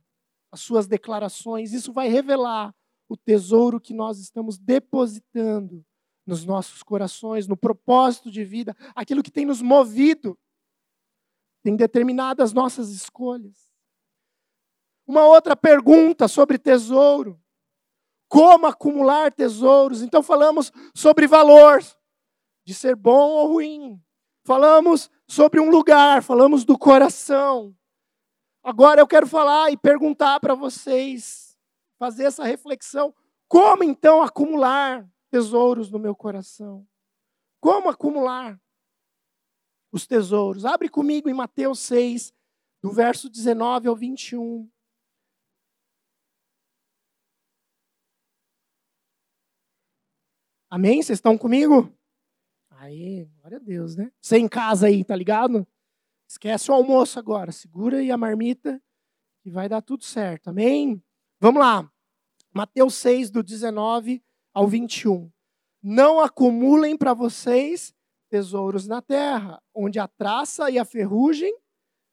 [0.51, 1.73] as suas declarações.
[1.73, 2.73] Isso vai revelar
[3.09, 5.85] o tesouro que nós estamos depositando
[6.25, 10.37] nos nossos corações, no propósito de vida, aquilo que tem nos movido.
[11.61, 13.73] tem determinado as nossas escolhas.
[15.07, 17.41] Uma outra pergunta sobre tesouro.
[18.27, 20.01] Como acumular tesouros?
[20.01, 21.83] Então falamos sobre valor,
[22.63, 24.01] de ser bom ou ruim.
[24.45, 27.75] Falamos sobre um lugar, falamos do coração.
[28.63, 31.57] Agora eu quero falar e perguntar para vocês,
[31.97, 33.13] fazer essa reflexão.
[33.47, 36.87] Como então acumular tesouros no meu coração?
[37.59, 38.61] Como acumular
[39.91, 40.63] os tesouros?
[40.63, 42.31] Abre comigo em Mateus 6,
[42.83, 44.69] do verso 19 ao 21.
[50.69, 51.01] Amém?
[51.01, 51.91] Vocês estão comigo?
[52.85, 54.11] Aí, glória a Deus, né?
[54.21, 55.67] Você em casa aí, tá ligado?
[56.29, 58.79] Esquece o almoço agora, segura aí a marmita
[59.43, 60.49] e vai dar tudo certo.
[60.49, 61.03] Amém?
[61.39, 61.91] Vamos lá.
[62.53, 65.31] Mateus 6, do 19 ao 21.
[65.81, 67.91] Não acumulem para vocês
[68.29, 71.57] tesouros na terra, onde a traça e a ferrugem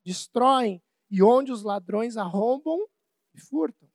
[0.02, 2.78] destroem, e onde os ladrões arrombam
[3.34, 3.90] e furtam.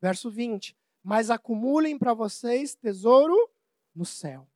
[0.00, 0.76] Verso 20.
[1.04, 3.36] Mas acumulem para vocês tesouro
[3.94, 4.48] no céu,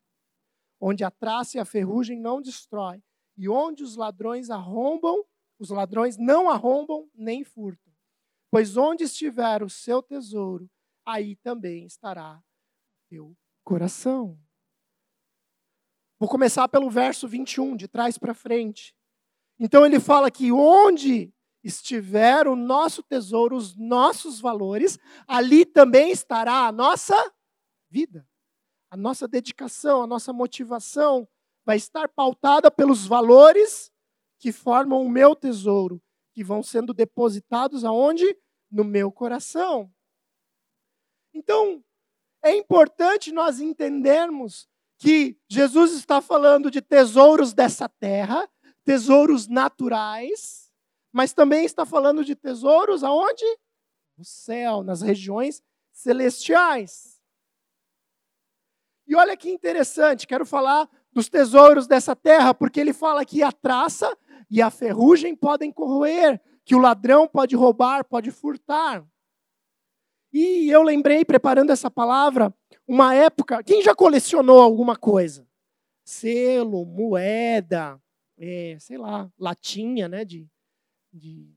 [0.80, 3.02] onde a traça e a ferrugem não destrói,
[3.36, 5.24] e onde os ladrões arrombam,
[5.58, 7.92] os ladrões não arrombam nem furtam.
[8.50, 10.70] Pois onde estiver o seu tesouro,
[11.04, 14.38] aí também estará o teu coração.
[16.18, 18.94] Vou começar pelo verso 21, de trás para frente.
[19.58, 26.66] Então ele fala que onde estiver o nosso tesouro, os nossos valores, ali também estará
[26.66, 27.14] a nossa
[27.90, 28.26] vida.
[28.96, 31.28] A nossa dedicação, a nossa motivação
[31.66, 33.92] vai estar pautada pelos valores
[34.38, 38.24] que formam o meu tesouro, que vão sendo depositados aonde?
[38.70, 39.92] No meu coração.
[41.34, 41.84] Então,
[42.42, 48.48] é importante nós entendermos que Jesus está falando de tesouros dessa terra,
[48.82, 50.72] tesouros naturais,
[51.12, 53.44] mas também está falando de tesouros aonde?
[54.16, 57.15] No céu, nas regiões celestiais.
[59.06, 63.52] E olha que interessante, quero falar dos tesouros dessa terra, porque ele fala que a
[63.52, 64.16] traça
[64.50, 69.06] e a ferrugem podem corroer, que o ladrão pode roubar, pode furtar.
[70.32, 72.54] E eu lembrei, preparando essa palavra,
[72.86, 73.62] uma época.
[73.62, 75.46] Quem já colecionou alguma coisa?
[76.04, 78.00] Selo, moeda,
[78.36, 80.24] é, sei lá, latinha, né?
[80.24, 80.46] De,
[81.12, 81.48] de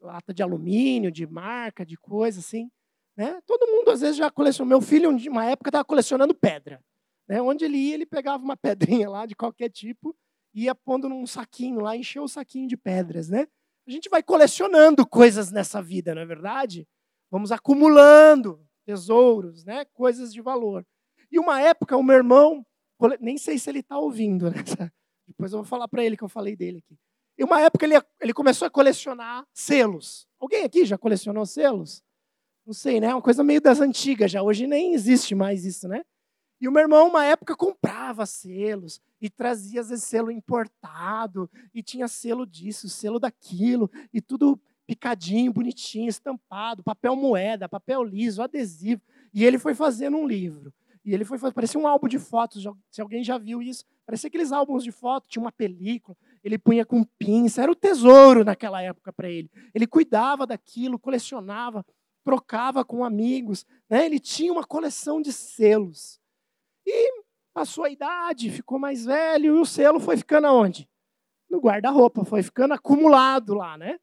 [0.00, 2.70] lata de alumínio, de marca, de coisa assim.
[3.16, 3.40] Né?
[3.46, 4.68] Todo mundo às vezes já colecionou.
[4.68, 6.84] Meu filho, uma época, estava colecionando pedra.
[7.28, 7.40] Né?
[7.42, 8.56] Onde ele ia, ele pegava uma
[9.02, 10.16] pedrinha lá de qualquer tipo,
[10.54, 13.28] ia pondo num saquinho lá, encheu o saquinho de pedras.
[13.28, 13.46] Né?
[13.86, 16.86] A gente vai colecionando coisas nessa vida, não é verdade?
[17.30, 19.84] Vamos acumulando tesouros, né?
[19.86, 20.86] coisas de valor.
[21.30, 22.64] E uma época, o meu irmão,
[23.20, 24.56] nem sei se ele está ouvindo, né?
[25.26, 26.96] depois eu vou falar para ele que eu falei dele aqui.
[27.38, 30.26] E uma época ele, ele começou a colecionar selos.
[30.40, 32.02] Alguém aqui já colecionou selos?
[32.64, 33.14] Não sei, né?
[33.14, 34.42] Uma coisa meio das antigas já.
[34.42, 36.02] Hoje nem existe mais isso, né?
[36.60, 41.82] E o meu irmão, uma época, comprava selos e trazia, às vezes, selo importado, e
[41.82, 49.02] tinha selo disso, selo daquilo, e tudo picadinho, bonitinho, estampado, papel moeda, papel liso, adesivo.
[49.34, 50.72] E ele foi fazendo um livro.
[51.04, 54.26] E ele foi fazer, parecia um álbum de fotos, se alguém já viu isso, parecia
[54.26, 58.82] aqueles álbuns de fotos, tinha uma película, ele punha com pinça, era o tesouro naquela
[58.82, 59.48] época para ele.
[59.72, 61.86] Ele cuidava daquilo, colecionava,
[62.24, 64.04] trocava com amigos, né?
[64.04, 66.20] ele tinha uma coleção de selos.
[66.86, 67.22] E
[67.52, 70.88] passou a idade, ficou mais velho, e o selo foi ficando aonde?
[71.50, 73.98] No guarda-roupa, foi ficando acumulado lá, né?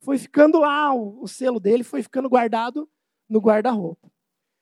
[0.00, 2.88] Foi ficando lá, o, o selo dele foi ficando guardado
[3.28, 4.10] no guarda-roupa.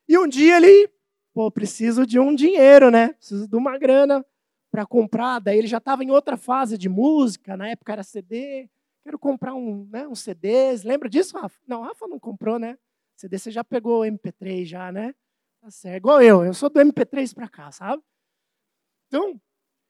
[0.08, 0.90] E um dia ele,
[1.32, 3.12] pô, preciso de um dinheiro, né?
[3.12, 4.24] Preciso de uma grana
[4.70, 5.38] para comprar.
[5.38, 8.68] Daí ele já estava em outra fase de música, na época era CD.
[9.02, 10.82] Quero comprar um, né, um CDs.
[10.82, 11.58] Lembra disso, Rafa?
[11.66, 12.76] Não, Rafa não comprou, né?
[13.16, 15.14] CD você já pegou o MP3 já, né?
[15.60, 15.98] Tá certo.
[15.98, 18.02] Igual eu, eu sou do MP3 para cá, sabe?
[19.06, 19.40] Então,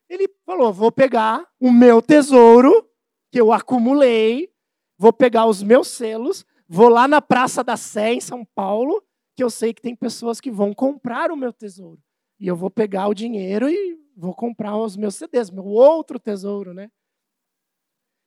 [0.08, 2.88] ele falou: vou pegar o meu tesouro,
[3.30, 4.52] que eu acumulei,
[4.98, 9.02] vou pegar os meus selos, vou lá na Praça da Sé, em São Paulo,
[9.36, 12.02] que eu sei que tem pessoas que vão comprar o meu tesouro.
[12.38, 16.74] E eu vou pegar o dinheiro e vou comprar os meus CDs, meu outro tesouro,
[16.74, 16.90] né?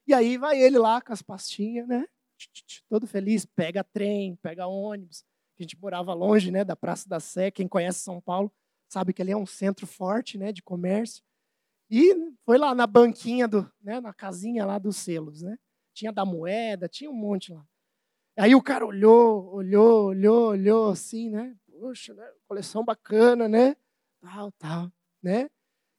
[0.08, 2.06] E aí vai ele lá com as pastinhas, né?
[2.90, 5.24] Todo feliz, pega trem, pega ônibus,
[5.64, 7.52] gente morava longe né, da Praça da Sé.
[7.52, 8.52] Quem conhece São Paulo
[8.88, 11.24] sabe que ali é um centro forte né, de comércio.
[11.90, 15.42] E foi lá na banquinha, do, né, na casinha lá dos selos.
[15.42, 15.58] Né?
[15.94, 17.66] Tinha da moeda, tinha um monte lá.
[18.38, 21.56] Aí o cara olhou, olhou, olhou, olhou assim, né?
[21.80, 22.28] Poxa, né?
[22.48, 23.76] coleção bacana, né?
[24.22, 24.92] Tal, tal,
[25.22, 25.50] né?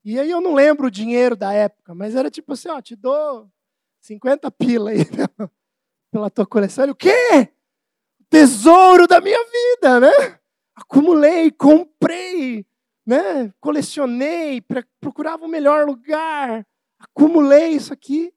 [0.05, 2.97] E aí eu não lembro o dinheiro da época, mas era tipo assim, ó, te
[2.97, 3.49] dou
[4.01, 5.29] 50 pila aí pela,
[6.11, 6.85] pela tua coleção.
[6.85, 7.53] Ele, o quê?
[8.35, 10.41] Tesouro da minha vida, né?
[10.75, 12.67] Acumulei, comprei,
[13.07, 13.55] né?
[13.61, 14.61] Colecionei,
[15.01, 16.67] procurava o melhor lugar,
[16.99, 18.35] acumulei isso aqui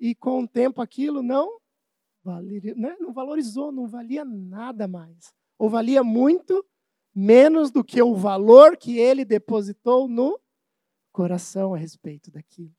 [0.00, 1.56] e com o tempo aquilo não
[2.24, 2.96] valeria, né?
[2.98, 5.32] não valorizou, não valia nada mais.
[5.56, 6.66] Ou valia muito
[7.14, 10.36] menos do que o valor que ele depositou no
[11.12, 12.74] coração a respeito daquilo.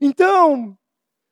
[0.00, 0.78] Então,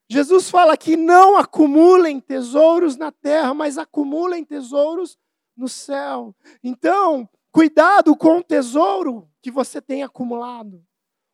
[0.09, 5.18] Jesus fala que não acumulem tesouros na terra, mas acumulem tesouros
[5.54, 6.34] no céu.
[6.64, 10.82] Então, cuidado com o tesouro que você tem acumulado.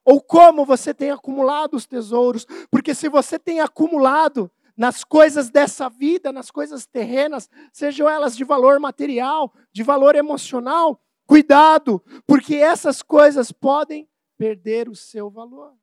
[0.04, 2.46] Ou como você tem acumulado os tesouros.
[2.70, 8.42] Porque se você tem acumulado nas coisas dessa vida, nas coisas terrenas, sejam elas de
[8.42, 15.74] valor material, de valor emocional, cuidado, porque essas coisas podem perder o seu valor.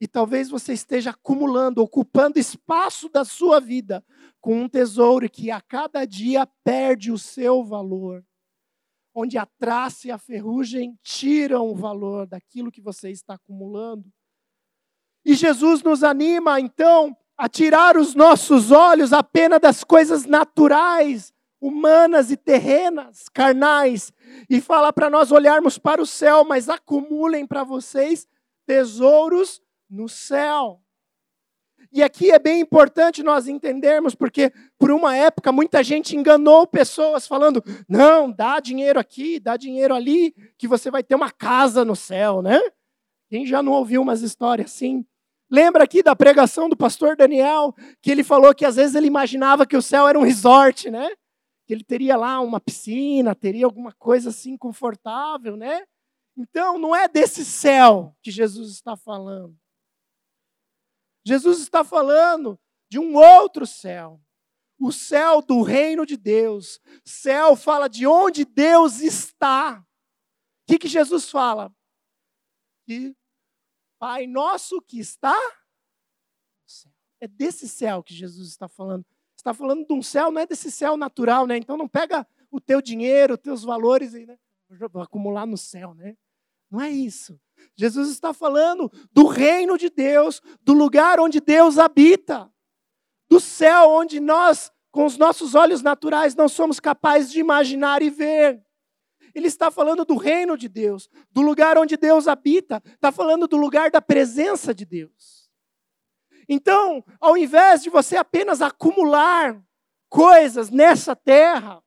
[0.00, 4.02] E talvez você esteja acumulando, ocupando espaço da sua vida
[4.40, 8.24] com um tesouro que a cada dia perde o seu valor.
[9.14, 14.10] Onde a traça e a ferrugem tiram o valor daquilo que você está acumulando.
[15.22, 21.30] E Jesus nos anima, então, a tirar os nossos olhos apenas das coisas naturais,
[21.60, 24.12] humanas e terrenas, carnais,
[24.48, 28.26] e fala para nós olharmos para o céu, mas acumulem para vocês
[28.64, 29.60] tesouros
[29.90, 30.80] no céu.
[31.92, 37.26] E aqui é bem importante nós entendermos, porque por uma época muita gente enganou pessoas
[37.26, 41.96] falando: não, dá dinheiro aqui, dá dinheiro ali, que você vai ter uma casa no
[41.96, 42.60] céu, né?
[43.28, 45.04] Quem já não ouviu umas histórias assim?
[45.50, 49.66] Lembra aqui da pregação do pastor Daniel, que ele falou que às vezes ele imaginava
[49.66, 51.08] que o céu era um resort, né?
[51.66, 55.82] Que ele teria lá uma piscina, teria alguma coisa assim confortável, né?
[56.36, 59.56] Então, não é desse céu que Jesus está falando.
[61.24, 62.58] Jesus está falando
[62.88, 64.20] de um outro céu.
[64.78, 66.80] O céu do reino de Deus.
[67.04, 69.78] Céu fala de onde Deus está.
[69.78, 69.84] O
[70.66, 71.74] que, que Jesus fala?
[72.86, 73.14] Que
[73.98, 75.36] Pai nosso que está
[77.20, 79.04] É desse céu que Jesus está falando.
[79.36, 81.58] Está falando de um céu, não é desse céu natural, né?
[81.58, 84.38] Então não pega o teu dinheiro, os teus valores e né?
[85.02, 86.16] Acumular no céu, né?
[86.70, 87.38] Não é isso.
[87.74, 92.50] Jesus está falando do reino de Deus, do lugar onde Deus habita,
[93.28, 98.10] do céu onde nós, com os nossos olhos naturais, não somos capazes de imaginar e
[98.10, 98.62] ver.
[99.34, 103.56] Ele está falando do reino de Deus, do lugar onde Deus habita, está falando do
[103.56, 105.48] lugar da presença de Deus.
[106.48, 109.62] Então, ao invés de você apenas acumular
[110.08, 111.80] coisas nessa terra,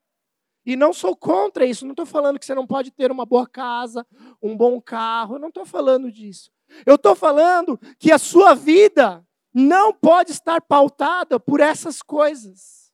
[0.66, 3.48] e não sou contra isso, não estou falando que você não pode ter uma boa
[3.48, 4.06] casa,
[4.42, 6.52] um bom carro, eu não estou falando disso.
[6.86, 12.92] Eu estou falando que a sua vida não pode estar pautada por essas coisas.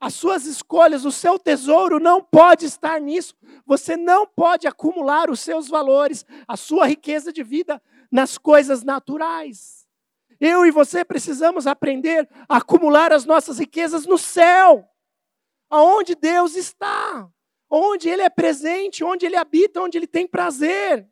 [0.00, 3.36] As suas escolhas, o seu tesouro não pode estar nisso.
[3.64, 9.86] Você não pode acumular os seus valores, a sua riqueza de vida nas coisas naturais.
[10.40, 14.91] Eu e você precisamos aprender a acumular as nossas riquezas no céu
[15.72, 17.32] aonde Deus está,
[17.70, 21.10] onde Ele é presente, onde Ele habita, onde Ele tem prazer.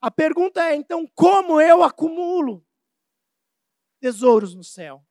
[0.00, 2.66] A pergunta é, então, como eu acumulo
[4.00, 5.04] tesouros no céu?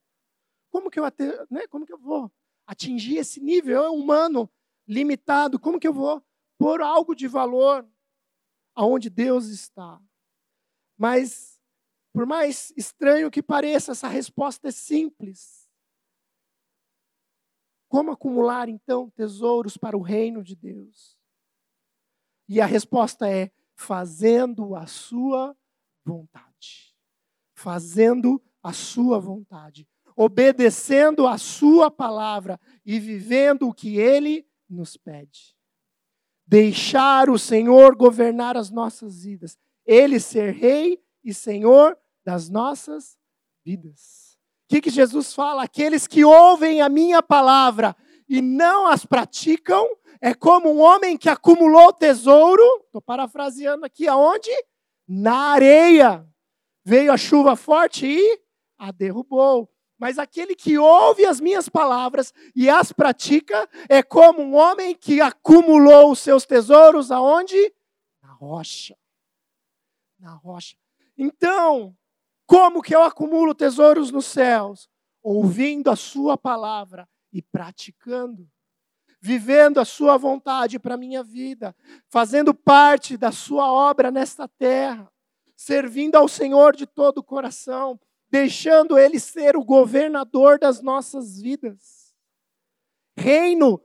[0.72, 1.04] Como que eu,
[1.52, 2.32] né, como que eu vou
[2.66, 4.52] atingir esse nível humano
[4.88, 5.60] limitado?
[5.60, 6.26] Como que eu vou
[6.58, 7.88] pôr algo de valor
[8.74, 10.02] aonde Deus está?
[10.98, 11.62] Mas,
[12.12, 15.65] por mais estranho que pareça, essa resposta é simples.
[17.96, 21.18] Como acumular, então, tesouros para o reino de Deus?
[22.46, 25.56] E a resposta é: fazendo a sua
[26.04, 26.94] vontade.
[27.54, 29.88] Fazendo a sua vontade.
[30.14, 35.56] Obedecendo a sua palavra e vivendo o que ele nos pede.
[36.46, 39.58] Deixar o Senhor governar as nossas vidas.
[39.86, 43.18] Ele ser rei e senhor das nossas
[43.64, 44.25] vidas.
[44.66, 45.64] O que, que Jesus fala?
[45.64, 47.96] Aqueles que ouvem a minha palavra
[48.28, 49.88] e não as praticam,
[50.20, 54.50] é como um homem que acumulou tesouro, estou parafraseando aqui, aonde?
[55.08, 56.28] Na areia.
[56.84, 58.42] Veio a chuva forte e
[58.78, 59.70] a derrubou.
[60.00, 65.22] Mas aquele que ouve as minhas palavras e as pratica é como um homem que
[65.22, 67.56] acumulou os seus tesouros aonde?
[68.22, 68.98] Na rocha.
[70.20, 70.76] Na rocha.
[71.16, 71.96] Então,
[72.46, 74.90] como que eu acumulo tesouros nos céus?
[75.22, 78.48] Ouvindo a sua palavra e praticando.
[79.20, 81.76] Vivendo a sua vontade para a minha vida,
[82.08, 85.12] fazendo parte da sua obra nesta terra,
[85.56, 92.14] servindo ao Senhor de todo o coração, deixando Ele ser o governador das nossas vidas.
[93.18, 93.82] Reino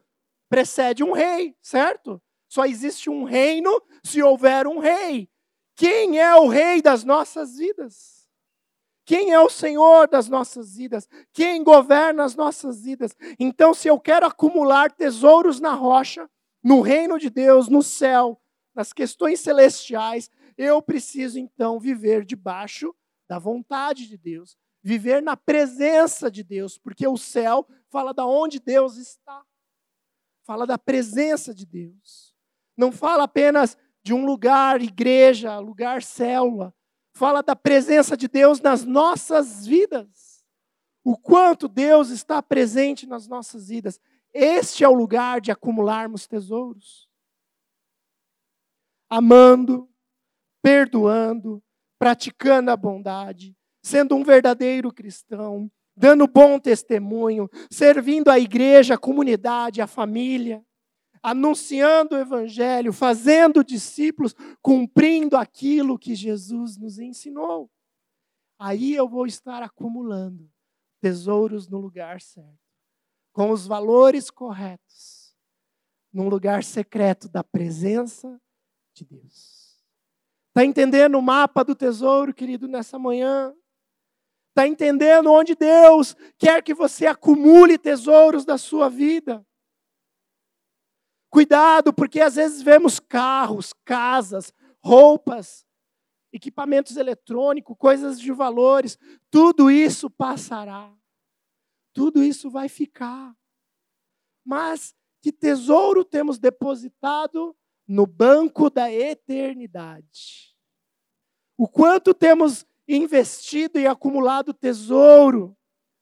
[0.51, 2.21] precede um rei, certo?
[2.47, 3.71] Só existe um reino
[4.03, 5.31] se houver um rei.
[5.75, 8.20] Quem é o rei das nossas vidas?
[9.11, 11.09] Quem é o Senhor das nossas vidas?
[11.33, 13.17] Quem governa as nossas vidas?
[13.41, 16.31] Então, se eu quero acumular tesouros na rocha,
[16.63, 18.41] no reino de Deus, no céu,
[18.73, 22.95] nas questões celestiais, eu preciso então viver debaixo
[23.29, 28.61] da vontade de Deus, viver na presença de Deus, porque o céu fala da onde
[28.61, 29.43] Deus está.
[30.45, 32.33] Fala da presença de Deus.
[32.77, 36.73] Não fala apenas de um lugar, igreja, lugar célula.
[37.21, 40.43] Fala da presença de Deus nas nossas vidas.
[41.05, 44.01] O quanto Deus está presente nas nossas vidas.
[44.33, 47.11] Este é o lugar de acumularmos tesouros.
[49.07, 49.87] Amando,
[50.63, 51.63] perdoando,
[51.99, 59.83] praticando a bondade, sendo um verdadeiro cristão, dando bom testemunho, servindo a igreja, a comunidade,
[59.83, 60.65] a família,
[61.23, 67.71] anunciando o evangelho, fazendo discípulos, cumprindo aquilo que Jesus nos ensinou.
[68.59, 70.51] Aí eu vou estar acumulando
[71.01, 72.71] tesouros no lugar certo
[73.33, 75.35] com os valores corretos,
[76.13, 78.41] num lugar secreto da presença
[78.95, 79.81] de Deus.
[80.49, 83.55] Está entendendo o mapa do tesouro, querido, nessa manhã?
[84.49, 89.47] Está entendendo onde Deus quer que você acumule tesouros da sua vida?
[91.31, 94.53] Cuidado, porque às vezes vemos carros, casas,
[94.83, 95.65] roupas,
[96.33, 98.99] equipamentos eletrônicos, coisas de valores,
[99.31, 100.93] tudo isso passará.
[101.93, 103.35] Tudo isso vai ficar.
[104.45, 107.57] Mas que tesouro temos depositado
[107.87, 110.57] no banco da eternidade?
[111.57, 115.57] O quanto temos investido e acumulado tesouro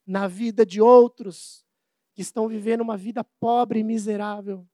[0.07, 1.67] na vida de outros
[2.15, 4.67] que estão vivendo uma vida pobre e miserável,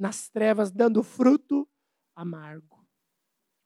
[0.00, 1.68] nas trevas, dando fruto
[2.16, 2.84] amargo.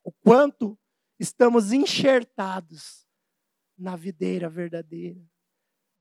[0.02, 0.78] O quanto
[1.18, 3.06] estamos enxertados
[3.78, 5.24] na videira verdadeira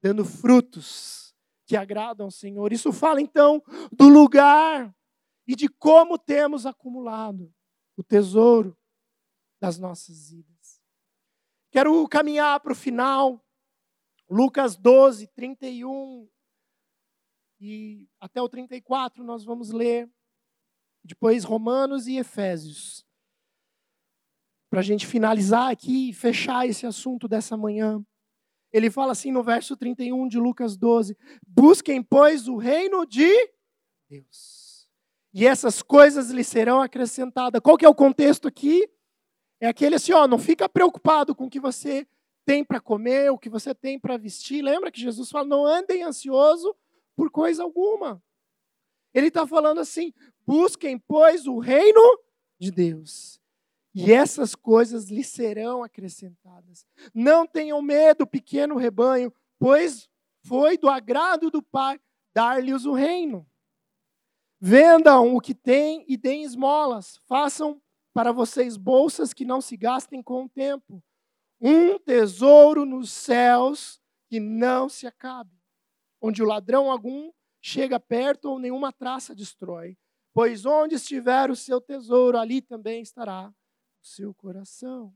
[0.04, 1.34] dando frutos
[1.66, 2.74] que agradam ao Senhor.
[2.74, 4.94] Isso fala então do lugar
[5.48, 7.52] e de como temos acumulado
[7.96, 8.78] o tesouro
[9.62, 10.82] das nossas vidas.
[11.72, 13.42] Quero caminhar para o final,
[14.30, 16.30] Lucas 12, 31
[17.62, 20.12] e até o 34 nós vamos ler,
[21.04, 23.06] depois Romanos e Efésios.
[24.70, 28.04] Para a gente finalizar aqui e fechar esse assunto dessa manhã.
[28.72, 33.32] Ele fala assim no verso 31 de Lucas 12: Busquem, pois, o reino de
[34.10, 34.90] Deus.
[35.34, 37.62] E essas coisas lhe serão acrescentadas.
[37.62, 38.88] Qual que é o contexto aqui?
[39.60, 42.08] É aquele assim, ó, não fica preocupado com o que você
[42.46, 44.62] tem para comer, o que você tem para vestir.
[44.62, 46.76] Lembra que Jesus fala: não andem ansioso
[47.16, 48.22] por coisa alguma.
[49.14, 50.14] Ele está falando assim:
[50.46, 52.02] busquem, pois, o reino
[52.60, 53.42] de Deus
[53.94, 56.86] e essas coisas lhe serão acrescentadas.
[57.14, 60.10] Não tenham medo, pequeno rebanho, pois
[60.46, 62.00] foi do agrado do Pai
[62.34, 63.48] dar-lhes o reino.
[64.60, 67.20] Vendam o que têm e deem esmolas.
[67.28, 67.80] Façam
[68.14, 71.04] para vocês bolsas que não se gastem com o tempo.
[71.62, 75.56] Um tesouro nos céus que não se acabe,
[76.20, 77.32] onde o ladrão algum
[77.64, 79.98] chega perto ou nenhuma traça destrói.
[80.34, 83.54] Pois onde estiver o seu tesouro, ali também estará
[84.02, 85.16] seu coração.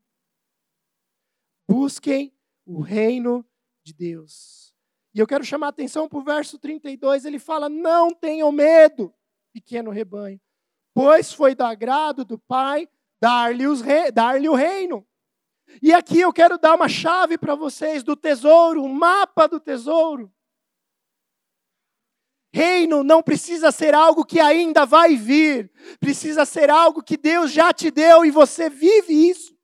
[1.67, 2.33] Busquem
[2.65, 3.45] o reino
[3.83, 4.73] de Deus.
[5.13, 9.13] E eu quero chamar a atenção para o verso 32, ele fala: Não tenham medo,
[9.51, 10.39] pequeno rebanho,
[10.93, 12.87] pois foi do agrado do Pai
[13.19, 13.65] dar-lhe
[14.13, 15.05] dar o reino.
[15.81, 20.31] E aqui eu quero dar uma chave para vocês do tesouro, um mapa do tesouro.
[22.57, 27.71] Reino não precisa ser algo que ainda vai vir, precisa ser algo que Deus já
[27.71, 29.55] te deu e você vive isso.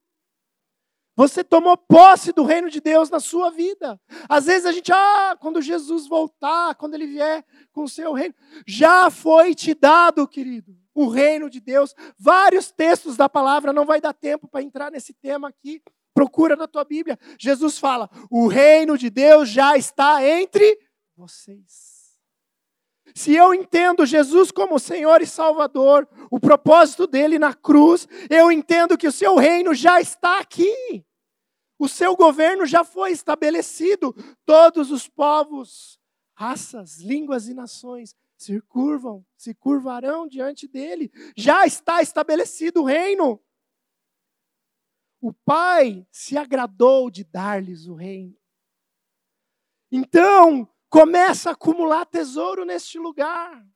[1.16, 4.00] Você tomou posse do reino de Deus na sua vida.
[4.28, 8.34] Às vezes a gente, ah, quando Jesus voltar, quando ele vier com o seu reino,
[8.64, 11.96] já foi te dado, querido, o reino de Deus.
[12.16, 15.82] Vários textos da palavra, não vai dar tempo para entrar nesse tema aqui.
[16.14, 17.18] Procura na tua Bíblia.
[17.40, 20.78] Jesus fala: o reino de Deus já está entre
[21.16, 21.93] vocês.
[23.16, 28.98] Se eu entendo Jesus como Senhor e Salvador, o propósito dele na cruz, eu entendo
[28.98, 31.04] que o seu reino já está aqui.
[31.78, 34.12] O seu governo já foi estabelecido.
[34.44, 36.00] Todos os povos,
[36.34, 41.12] raças, línguas e nações se curvam, se curvarão diante dele.
[41.36, 43.40] Já está estabelecido o reino.
[45.20, 48.36] o Pai se agradou de dar-lhes o reino.
[49.90, 53.66] Então, começa a acumular tesouro neste lugar.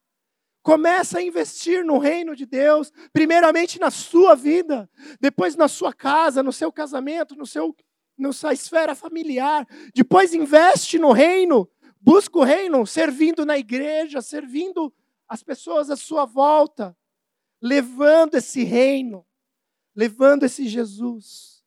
[0.62, 4.88] Começa a investir no reino de Deus, primeiramente na sua vida,
[5.20, 7.74] depois na sua casa, no seu casamento, no seu
[8.16, 9.66] na sua esfera familiar.
[9.92, 11.68] Depois investe no reino,
[12.00, 14.94] busca o reino, servindo na igreja, servindo
[15.28, 16.96] as pessoas à sua volta,
[17.60, 19.26] levando esse reino,
[19.92, 21.64] levando esse Jesus,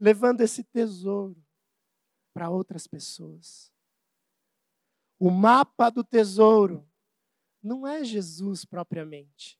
[0.00, 1.36] levando esse tesouro
[2.32, 3.73] para outras pessoas.
[5.24, 6.86] O mapa do tesouro
[7.62, 9.58] não é Jesus propriamente.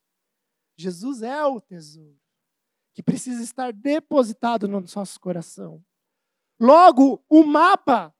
[0.76, 2.20] Jesus é o tesouro
[2.92, 5.82] que precisa estar depositado no nosso coração.
[6.60, 8.14] Logo, o mapa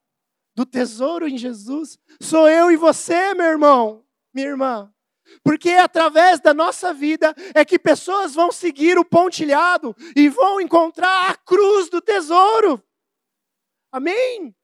[0.57, 4.95] do tesouro em Jesus sou eu e você, meu irmão, minha irmã.
[5.43, 10.63] Porque é através da nossa vida é que pessoas vão seguir o pontilhado e vão
[10.63, 12.83] encontrar a cruz do tesouro.
[13.93, 14.57] Amém?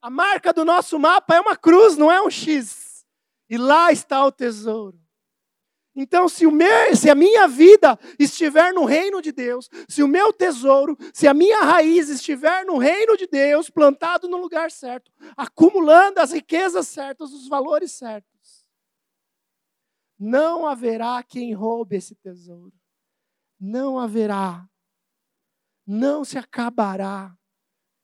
[0.00, 3.06] A marca do nosso mapa é uma cruz, não é um X.
[3.48, 4.98] E lá está o tesouro.
[6.00, 10.32] Então, se, meu, se a minha vida estiver no reino de Deus, se o meu
[10.32, 16.20] tesouro, se a minha raiz estiver no reino de Deus, plantado no lugar certo, acumulando
[16.20, 18.64] as riquezas certas, os valores certos,
[20.16, 22.72] não haverá quem roube esse tesouro.
[23.58, 24.68] Não haverá.
[25.84, 27.36] Não se acabará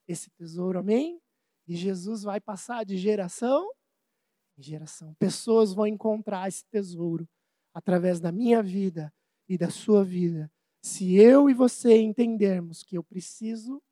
[0.08, 1.20] esse tesouro, amém?
[1.66, 3.70] E Jesus vai passar de geração
[4.56, 5.14] em geração.
[5.14, 7.28] Pessoas vão encontrar esse tesouro
[7.72, 9.12] através da minha vida
[9.48, 10.50] e da sua vida,
[10.82, 13.82] se eu e você entendermos que eu preciso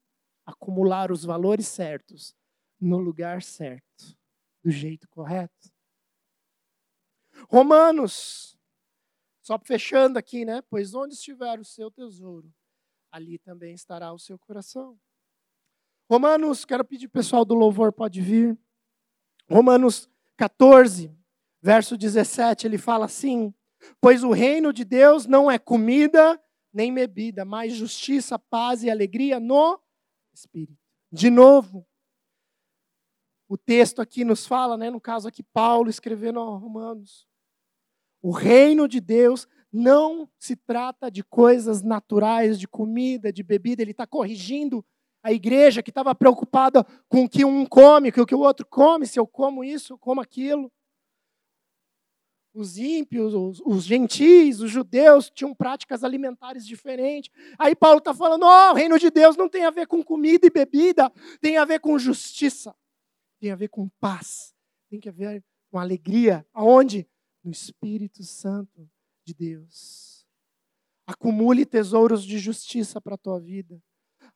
[0.46, 2.34] acumular os valores certos
[2.80, 4.16] no lugar certo,
[4.62, 5.70] do jeito correto.
[7.48, 8.56] Romanos,
[9.42, 10.62] só fechando aqui, né?
[10.62, 12.52] Pois onde estiver o seu tesouro,
[13.10, 14.98] ali também estará o seu coração.
[16.12, 18.54] Romanos, quero pedir pessoal do louvor, pode vir.
[19.50, 21.10] Romanos 14,
[21.62, 23.54] verso 17, ele fala assim:
[23.98, 26.38] Pois o reino de Deus não é comida
[26.70, 29.80] nem bebida, mas justiça, paz e alegria no
[30.34, 30.78] Espírito.
[31.10, 31.86] De novo,
[33.48, 37.26] o texto aqui nos fala, né, no caso aqui, Paulo escrevendo aos Romanos.
[38.20, 43.80] O reino de Deus não se trata de coisas naturais, de comida, de bebida.
[43.80, 44.84] Ele está corrigindo
[45.22, 48.66] a igreja que estava preocupada com o que um come, com o que o outro
[48.66, 50.70] come, se eu como isso, eu como aquilo
[52.54, 57.30] os ímpios, os, os gentis, os judeus tinham práticas alimentares diferentes.
[57.58, 60.46] Aí Paulo está falando: oh, o reino de Deus não tem a ver com comida
[60.46, 61.10] e bebida,
[61.40, 62.74] tem a ver com justiça,
[63.40, 64.54] tem a ver com paz,
[64.90, 66.46] tem a ver com alegria.
[66.52, 67.08] Aonde?
[67.42, 68.88] No Espírito Santo
[69.24, 70.26] de Deus.
[71.06, 73.82] Acumule tesouros de justiça para a tua vida.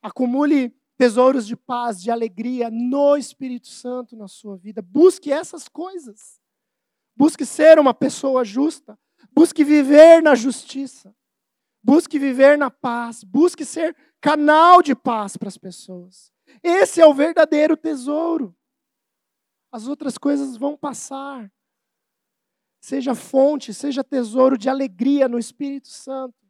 [0.01, 4.81] Acumule tesouros de paz, de alegria no Espírito Santo na sua vida.
[4.81, 6.41] Busque essas coisas.
[7.15, 8.97] Busque ser uma pessoa justa.
[9.31, 11.15] Busque viver na justiça.
[11.83, 13.23] Busque viver na paz.
[13.23, 16.31] Busque ser canal de paz para as pessoas.
[16.63, 18.55] Esse é o verdadeiro tesouro.
[19.71, 21.51] As outras coisas vão passar.
[22.79, 26.46] Seja fonte, seja tesouro de alegria no Espírito Santo.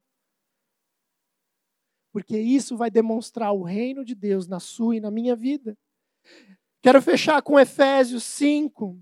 [2.18, 5.78] Porque isso vai demonstrar o reino de Deus na sua e na minha vida.
[6.82, 9.00] Quero fechar com Efésios 5,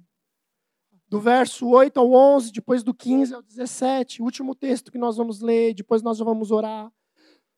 [1.07, 5.15] do verso 8 ao 11, depois do 15 ao 17, o último texto que nós
[5.15, 6.91] vamos ler, depois nós vamos orar.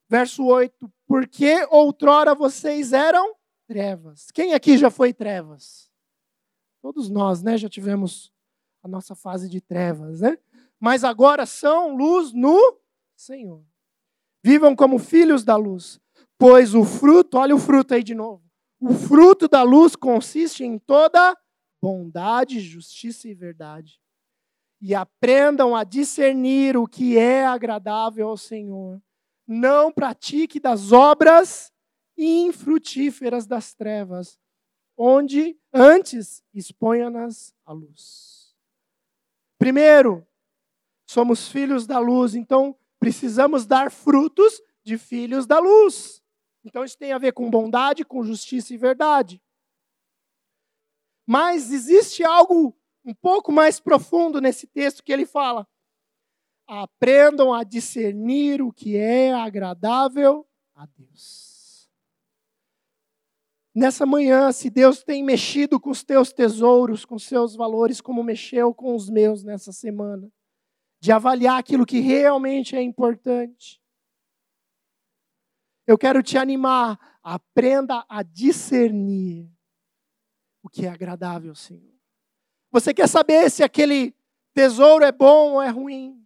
[0.08, 3.34] Verso 8: Porque outrora vocês eram
[3.66, 4.30] trevas.
[4.30, 5.90] Quem aqui já foi trevas?
[6.84, 7.58] Todos nós, né?
[7.58, 8.32] Já tivemos
[8.84, 10.38] a nossa fase de trevas, né?
[10.80, 12.80] Mas agora são luz no
[13.16, 13.66] Senhor.
[14.44, 16.00] Vivam como filhos da luz,
[16.38, 18.44] pois o fruto, olha o fruto aí de novo.
[18.80, 21.36] O fruto da luz consiste em toda
[21.82, 24.00] bondade, justiça e verdade.
[24.80, 29.02] E aprendam a discernir o que é agradável ao Senhor.
[29.48, 31.72] Não pratique das obras
[32.18, 34.40] infrutíferas das trevas,
[34.98, 38.56] onde antes exponha-nas à luz.
[39.58, 40.26] Primeiro,
[41.08, 46.22] somos filhos da luz, então precisamos dar frutos de filhos da luz.
[46.64, 49.42] Então isso tem a ver com bondade, com justiça e verdade.
[51.26, 52.76] Mas existe algo
[53.06, 55.68] um pouco mais profundo nesse texto que ele fala:
[56.68, 60.46] aprendam a discernir o que é agradável
[60.76, 61.90] a Deus.
[63.74, 68.24] Nessa manhã, se Deus tem mexido com os teus tesouros, com os seus valores, como
[68.24, 70.32] mexeu com os meus nessa semana,
[71.00, 73.82] de avaliar aquilo que realmente é importante.
[75.86, 77.00] eu quero te animar.
[77.24, 79.50] Aprenda a discernir
[80.62, 81.94] o que é agradável ao Senhor.
[82.72, 84.14] Você quer saber se aquele
[84.54, 86.26] tesouro é bom ou é ruim?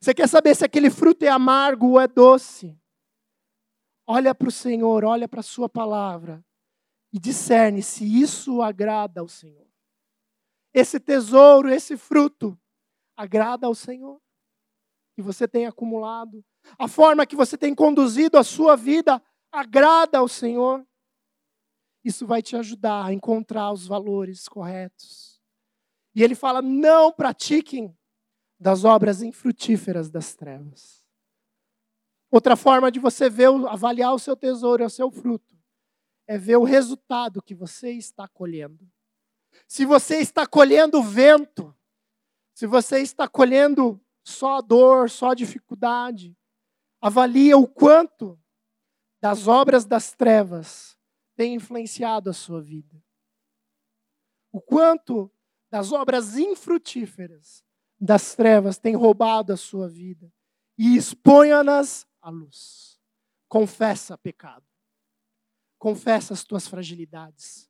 [0.00, 2.78] Você quer saber se aquele fruto é amargo ou é doce?
[4.06, 6.44] Olha para o Senhor, olha para a Sua palavra
[7.12, 9.66] e discerne se isso agrada ao Senhor.
[10.72, 12.58] Esse tesouro, esse fruto,
[13.18, 14.20] agrada ao Senhor?
[15.16, 16.44] Que você tem acumulado?
[16.78, 20.86] A forma que você tem conduzido a sua vida agrada ao Senhor?
[22.04, 25.42] Isso vai te ajudar a encontrar os valores corretos.
[26.14, 27.92] E ele fala: não pratiquem
[28.58, 31.04] das obras infrutíferas das trevas.
[32.30, 35.56] Outra forma de você ver, avaliar o seu tesouro e o seu fruto
[36.26, 38.88] é ver o resultado que você está colhendo.
[39.66, 41.74] Se você está colhendo vento,
[42.58, 46.36] se você está colhendo só dor, só dificuldade,
[47.00, 48.36] avalia o quanto
[49.22, 50.98] das obras das trevas
[51.36, 53.00] tem influenciado a sua vida.
[54.50, 55.30] O quanto
[55.70, 57.64] das obras infrutíferas
[57.96, 60.28] das trevas tem roubado a sua vida.
[60.76, 63.00] E exponha-nas à luz.
[63.46, 64.66] Confessa pecado.
[65.78, 67.67] Confessa as tuas fragilidades.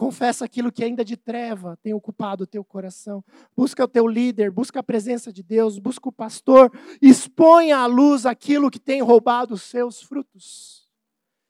[0.00, 3.22] Confessa aquilo que ainda de treva tem ocupado o teu coração.
[3.54, 6.72] Busca o teu líder, busca a presença de Deus, busca o pastor.
[7.02, 10.88] Exponha à luz aquilo que tem roubado os seus frutos.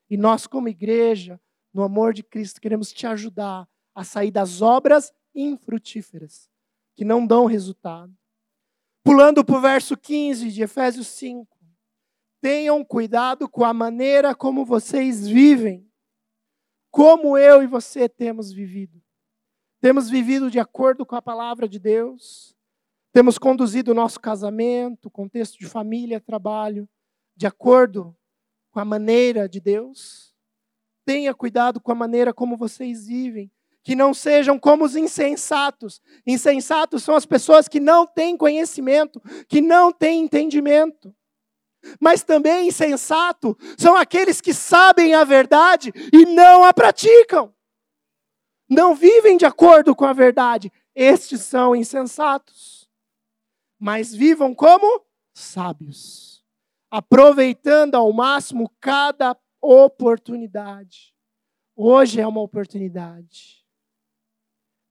[0.09, 1.39] E nós, como igreja,
[1.73, 6.49] no amor de Cristo, queremos te ajudar a sair das obras infrutíferas,
[6.93, 8.13] que não dão resultado.
[9.01, 11.47] Pulando para o verso 15 de Efésios 5.
[12.41, 15.89] Tenham cuidado com a maneira como vocês vivem
[16.91, 19.01] como eu e você temos vivido.
[19.79, 22.55] Temos vivido de acordo com a palavra de Deus,
[23.11, 26.87] temos conduzido o nosso casamento, contexto de família, trabalho,
[27.35, 28.15] de acordo
[28.69, 30.35] com a maneira de Deus.
[31.03, 33.51] Tenha cuidado com a maneira como vocês vivem,
[33.83, 35.99] que não sejam como os insensatos.
[36.25, 39.19] Insensatos são as pessoas que não têm conhecimento,
[39.49, 41.13] que não têm entendimento
[41.99, 47.53] mas também insensato são aqueles que sabem a verdade e não a praticam.
[48.69, 50.71] Não vivem de acordo com a verdade.
[50.95, 52.89] Estes são insensatos.
[53.79, 55.03] Mas vivam como
[55.33, 56.45] sábios,
[56.89, 61.15] aproveitando ao máximo cada oportunidade.
[61.75, 63.65] Hoje é uma oportunidade.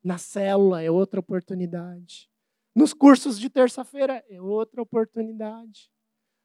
[0.03, 2.28] Na célula é outra oportunidade.
[2.74, 5.91] Nos cursos de terça-feira é outra oportunidade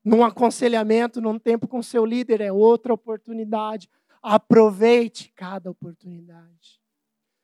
[0.06, 3.90] num aconselhamento, num tempo com seu líder, é outra oportunidade.
[4.22, 6.80] Aproveite cada oportunidade.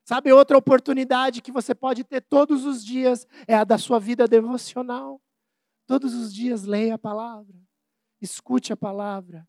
[0.05, 4.27] Sabe, outra oportunidade que você pode ter todos os dias é a da sua vida
[4.27, 5.19] devocional.
[5.87, 7.55] Todos os dias leia a palavra,
[8.21, 9.47] escute a palavra,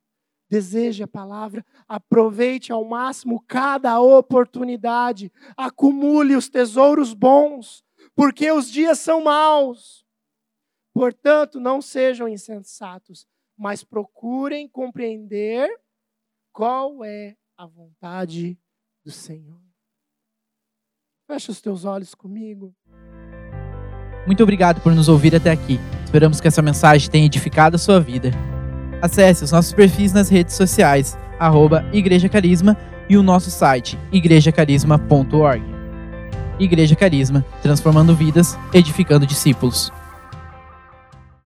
[0.49, 7.85] deseje a palavra, aproveite ao máximo cada oportunidade, acumule os tesouros bons,
[8.15, 10.02] porque os dias são maus.
[10.93, 13.27] Portanto, não sejam insensatos,
[13.57, 15.69] mas procurem compreender
[16.53, 18.59] qual é a vontade
[19.05, 19.61] do Senhor.
[21.27, 22.75] Fecha os teus olhos comigo.
[24.27, 25.79] Muito obrigado por nos ouvir até aqui.
[26.05, 28.31] Esperamos que essa mensagem tenha edificado a sua vida.
[29.01, 32.77] Acesse os nossos perfis nas redes sociais, arroba Igreja Carisma
[33.09, 35.65] e o nosso site, igrejacarisma.org.
[36.59, 39.91] Igreja Carisma, transformando vidas, edificando discípulos.